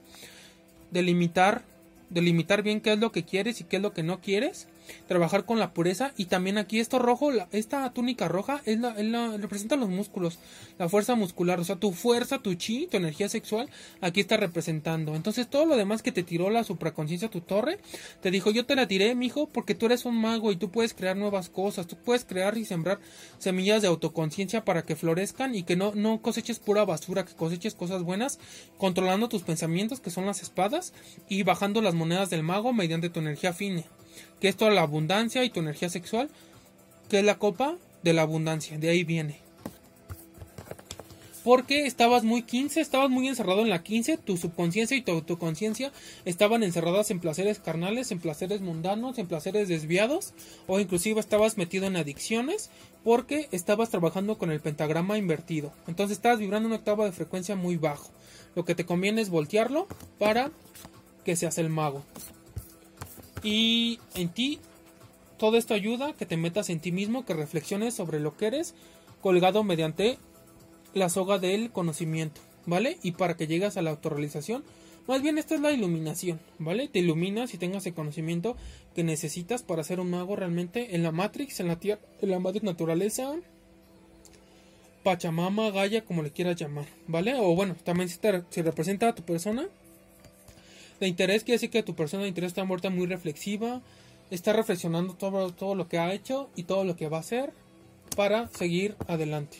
delimitar 0.91 1.63
delimitar 2.09 2.63
bien 2.63 2.81
qué 2.81 2.93
es 2.93 2.99
lo 2.99 3.11
que 3.11 3.23
quieres 3.23 3.61
y 3.61 3.63
qué 3.63 3.77
es 3.77 3.81
lo 3.81 3.93
que 3.93 4.03
no 4.03 4.21
quieres 4.21 4.67
trabajar 5.07 5.45
con 5.45 5.59
la 5.59 5.73
pureza 5.73 6.13
y 6.17 6.25
también 6.25 6.57
aquí 6.57 6.79
esto 6.79 6.99
rojo, 6.99 7.31
esta 7.51 7.91
túnica 7.93 8.27
roja 8.27 8.61
es 8.65 8.79
la, 8.79 8.93
representa 9.37 9.75
los 9.75 9.89
músculos, 9.89 10.39
la 10.77 10.89
fuerza 10.89 11.15
muscular, 11.15 11.59
o 11.59 11.63
sea, 11.63 11.77
tu 11.77 11.91
fuerza, 11.91 12.39
tu 12.39 12.53
chi, 12.55 12.87
tu 12.87 12.97
energía 12.97 13.29
sexual, 13.29 13.69
aquí 14.01 14.19
está 14.19 14.37
representando. 14.37 15.15
Entonces 15.15 15.47
todo 15.49 15.65
lo 15.65 15.77
demás 15.77 16.01
que 16.01 16.11
te 16.11 16.23
tiró 16.23 16.49
la 16.49 16.63
supraconciencia, 16.63 17.29
tu 17.29 17.41
torre, 17.41 17.79
te 18.21 18.31
dijo, 18.31 18.51
yo 18.51 18.65
te 18.65 18.75
la 18.75 18.87
tiré, 18.87 19.15
mijo, 19.15 19.47
porque 19.47 19.75
tú 19.75 19.85
eres 19.87 20.05
un 20.05 20.19
mago 20.19 20.51
y 20.51 20.57
tú 20.57 20.69
puedes 20.71 20.93
crear 20.93 21.15
nuevas 21.17 21.49
cosas, 21.49 21.87
tú 21.87 21.95
puedes 21.97 22.25
crear 22.25 22.57
y 22.57 22.65
sembrar 22.65 22.99
semillas 23.37 23.81
de 23.81 23.87
autoconciencia 23.87 24.63
para 24.65 24.83
que 24.83 24.95
florezcan 24.95 25.55
y 25.55 25.63
que 25.63 25.75
no, 25.75 25.93
no 25.95 26.21
coseches 26.21 26.59
pura 26.59 26.85
basura, 26.85 27.25
que 27.25 27.33
coseches 27.33 27.75
cosas 27.75 28.03
buenas, 28.03 28.39
controlando 28.77 29.29
tus 29.29 29.43
pensamientos, 29.43 29.99
que 29.99 30.11
son 30.11 30.25
las 30.25 30.41
espadas, 30.41 30.93
y 31.29 31.43
bajando 31.43 31.81
las 31.81 31.93
monedas 31.93 32.29
del 32.29 32.43
mago 32.43 32.73
mediante 32.73 33.09
tu 33.09 33.19
energía 33.19 33.53
fine 33.53 33.85
que 34.39 34.47
es 34.47 34.55
toda 34.55 34.71
la 34.71 34.81
abundancia 34.81 35.43
y 35.43 35.49
tu 35.49 35.59
energía 35.59 35.89
sexual, 35.89 36.29
que 37.09 37.19
es 37.19 37.25
la 37.25 37.37
copa 37.37 37.75
de 38.03 38.13
la 38.13 38.23
abundancia, 38.23 38.77
de 38.77 38.89
ahí 38.89 39.03
viene. 39.03 39.39
Porque 41.43 41.85
estabas 41.85 42.25
muy 42.25 42.41
15, 42.41 42.81
estabas 42.81 43.09
muy 43.09 43.29
encerrado 43.29 43.61
en 43.61 43.69
la 43.69 43.81
15, 43.81 44.17
tu 44.17 44.35
subconsciencia 44.35 44.97
y 44.97 45.01
tu 45.01 45.13
autoconciencia 45.13 45.93
estaban 46.25 46.61
encerradas 46.61 47.09
en 47.09 47.21
placeres 47.21 47.59
carnales, 47.59 48.11
en 48.11 48.19
placeres 48.19 48.59
mundanos, 48.59 49.17
en 49.17 49.27
placeres 49.27 49.69
desviados, 49.69 50.33
o 50.67 50.77
inclusive 50.81 51.21
estabas 51.21 51.57
metido 51.57 51.87
en 51.87 51.95
adicciones, 51.95 52.69
porque 53.05 53.47
estabas 53.53 53.89
trabajando 53.89 54.37
con 54.37 54.51
el 54.51 54.59
pentagrama 54.59 55.17
invertido. 55.17 55.71
Entonces 55.87 56.17
estabas 56.17 56.39
vibrando 56.39 56.67
una 56.67 56.75
octava 56.77 57.05
de 57.05 57.13
frecuencia 57.13 57.55
muy 57.55 57.77
bajo. 57.77 58.11
Lo 58.53 58.65
que 58.65 58.75
te 58.75 58.85
conviene 58.85 59.21
es 59.21 59.29
voltearlo 59.29 59.87
para 60.19 60.51
que 61.23 61.37
seas 61.37 61.57
el 61.59 61.69
mago. 61.69 62.03
Y 63.43 63.99
en 64.15 64.29
ti, 64.29 64.59
todo 65.37 65.57
esto 65.57 65.73
ayuda 65.73 66.13
que 66.13 66.25
te 66.25 66.37
metas 66.37 66.69
en 66.69 66.79
ti 66.79 66.91
mismo, 66.91 67.25
que 67.25 67.33
reflexiones 67.33 67.93
sobre 67.93 68.19
lo 68.19 68.35
que 68.35 68.47
eres, 68.47 68.73
colgado 69.21 69.63
mediante 69.63 70.17
la 70.93 71.09
soga 71.09 71.37
del 71.37 71.71
conocimiento, 71.71 72.41
¿vale? 72.65 72.97
Y 73.03 73.11
para 73.11 73.37
que 73.37 73.47
llegues 73.47 73.77
a 73.77 73.81
la 73.81 73.91
autorrealización, 73.91 74.63
más 75.07 75.21
bien 75.21 75.37
esta 75.37 75.55
es 75.55 75.61
la 75.61 75.71
iluminación, 75.71 76.39
¿vale? 76.59 76.87
Te 76.87 76.99
iluminas 76.99 77.53
y 77.53 77.57
tengas 77.57 77.85
el 77.85 77.93
conocimiento 77.93 78.57
que 78.93 79.03
necesitas 79.03 79.63
para 79.63 79.83
ser 79.83 79.99
un 79.99 80.09
mago 80.09 80.35
realmente 80.35 80.95
en 80.95 81.03
la 81.03 81.11
Matrix, 81.11 81.59
en 81.59 81.67
la 81.67 81.79
tierra, 81.79 82.01
en 82.21 82.31
la 82.31 82.39
madre 82.39 82.59
naturaleza, 82.63 83.35
Pachamama, 85.03 85.71
Gaia, 85.71 86.03
como 86.03 86.23
le 86.23 86.31
quieras 86.31 86.57
llamar, 86.57 86.85
¿vale? 87.07 87.35
O 87.35 87.55
bueno, 87.55 87.75
también 87.85 88.09
si, 88.09 88.17
te, 88.17 88.43
si 88.49 88.61
representa 88.61 89.07
a 89.07 89.15
tu 89.15 89.23
persona, 89.23 89.69
de 90.99 91.07
interés 91.07 91.43
quiere 91.43 91.55
decir 91.55 91.69
que 91.69 91.83
tu 91.83 91.95
persona 91.95 92.23
de 92.23 92.29
interés 92.29 92.49
está 92.49 92.63
muerta 92.63 92.89
muy 92.89 93.07
reflexiva, 93.07 93.81
está 94.31 94.53
reflexionando 94.53 95.13
todo, 95.13 95.51
todo 95.51 95.75
lo 95.75 95.87
que 95.87 95.99
ha 95.99 96.13
hecho 96.13 96.49
y 96.55 96.63
todo 96.63 96.83
lo 96.83 96.95
que 96.95 97.09
va 97.09 97.17
a 97.17 97.21
hacer 97.21 97.53
para 98.15 98.47
seguir 98.49 98.95
adelante. 99.07 99.59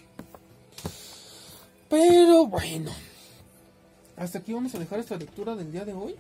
Pero 1.89 2.47
bueno, 2.47 2.91
hasta 4.17 4.39
aquí 4.39 4.51
vamos 4.53 4.73
a 4.75 4.79
dejar 4.79 4.99
esta 4.99 5.15
lectura 5.15 5.55
del 5.55 5.71
día 5.71 5.85
de 5.85 5.93
hoy. 5.93 6.15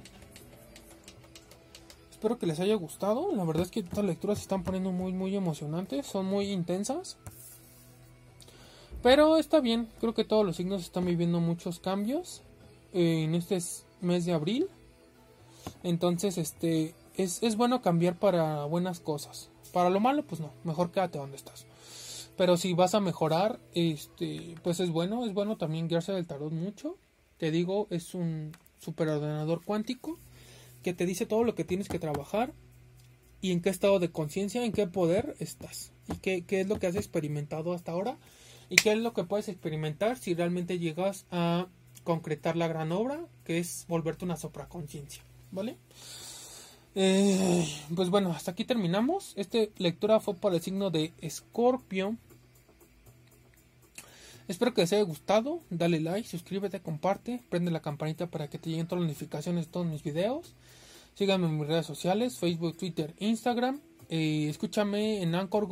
Espero 2.11 2.39
que 2.39 2.47
les 2.47 2.59
haya 2.59 2.75
gustado. 2.75 3.35
La 3.35 3.43
verdad 3.43 3.63
es 3.63 3.71
que 3.71 3.81
estas 3.81 4.05
lecturas 4.05 4.37
se 4.37 4.43
están 4.43 4.63
poniendo 4.63 4.91
muy, 4.91 5.13
muy 5.13 5.35
emocionantes. 5.35 6.05
Son 6.05 6.25
muy 6.25 6.51
intensas. 6.51 7.17
Pero 9.03 9.37
está 9.37 9.59
bien. 9.59 9.87
Creo 9.99 10.13
que 10.13 10.23
todos 10.23 10.45
los 10.45 10.55
signos 10.55 10.81
están 10.81 11.05
viviendo 11.05 11.39
muchos 11.39 11.79
cambios 11.79 12.41
en 12.93 13.35
este 13.35 13.59
mes 14.01 14.25
de 14.25 14.33
abril. 14.33 14.67
Entonces, 15.83 16.37
este, 16.37 16.93
es, 17.15 17.41
es 17.43 17.55
bueno 17.55 17.81
cambiar 17.81 18.17
para 18.17 18.65
buenas 18.65 18.99
cosas. 18.99 19.49
Para 19.73 19.89
lo 19.89 19.99
malo, 19.99 20.23
pues 20.25 20.41
no, 20.41 20.51
mejor 20.63 20.91
quédate 20.91 21.17
donde 21.17 21.37
estás. 21.37 21.65
Pero 22.37 22.55
si 22.55 22.73
vas 22.73 22.93
a 22.93 22.99
mejorar, 22.99 23.59
este, 23.73 24.55
pues 24.63 24.79
es 24.79 24.91
bueno, 24.91 25.25
es 25.25 25.33
bueno 25.33 25.57
también 25.57 25.87
guiarse 25.87 26.11
del 26.11 26.27
tarot 26.27 26.53
mucho. 26.53 26.97
Te 27.37 27.51
digo, 27.51 27.87
es 27.89 28.13
un 28.13 28.51
superordenador 28.79 29.63
cuántico 29.63 30.19
que 30.83 30.93
te 30.93 31.05
dice 31.05 31.25
todo 31.25 31.43
lo 31.43 31.55
que 31.55 31.63
tienes 31.63 31.89
que 31.89 31.99
trabajar 31.99 32.53
y 33.41 33.51
en 33.51 33.61
qué 33.61 33.69
estado 33.69 33.99
de 33.99 34.11
conciencia, 34.11 34.63
en 34.63 34.71
qué 34.71 34.87
poder 34.87 35.35
estás 35.39 35.91
y 36.07 36.17
qué, 36.17 36.45
qué, 36.45 36.61
es 36.61 36.67
lo 36.67 36.79
que 36.79 36.87
has 36.87 36.95
experimentado 36.95 37.73
hasta 37.73 37.91
ahora 37.91 38.17
y 38.69 38.75
qué 38.75 38.91
es 38.91 38.97
lo 38.99 39.13
que 39.13 39.23
puedes 39.23 39.49
experimentar 39.49 40.17
si 40.17 40.33
realmente 40.33 40.79
llegas 40.79 41.25
a 41.31 41.67
concretar 42.03 42.55
la 42.55 42.67
gran 42.67 42.91
obra 42.91 43.27
que 43.43 43.59
es 43.59 43.85
volverte 43.87 44.25
una 44.25 44.37
sopraconciencia. 44.37 45.23
¿Vale? 45.51 45.77
Eh, 46.95 47.67
pues 47.95 48.09
bueno, 48.09 48.31
hasta 48.31 48.51
aquí 48.51 48.65
terminamos. 48.65 49.33
Esta 49.35 49.59
lectura 49.77 50.19
fue 50.19 50.35
por 50.35 50.53
el 50.53 50.61
signo 50.61 50.89
de 50.89 51.13
Escorpio. 51.21 52.17
Espero 54.47 54.73
que 54.73 54.81
les 54.81 54.93
haya 54.93 55.03
gustado. 55.03 55.59
Dale 55.69 55.99
like, 55.99 56.27
suscríbete, 56.27 56.81
comparte, 56.81 57.43
prende 57.49 57.69
la 57.69 57.81
campanita 57.81 58.27
para 58.27 58.49
que 58.49 58.57
te 58.57 58.69
lleguen 58.69 58.87
todas 58.87 59.01
las 59.01 59.09
notificaciones 59.09 59.65
de 59.65 59.71
todos 59.71 59.85
mis 59.85 60.03
videos. 60.03 60.55
Síganme 61.15 61.47
en 61.47 61.59
mis 61.59 61.67
redes 61.67 61.85
sociales, 61.85 62.37
Facebook, 62.39 62.77
Twitter, 62.77 63.13
Instagram. 63.19 63.81
Eh, 64.09 64.47
escúchame 64.49 65.21
en 65.21 65.35
Anchor, 65.35 65.67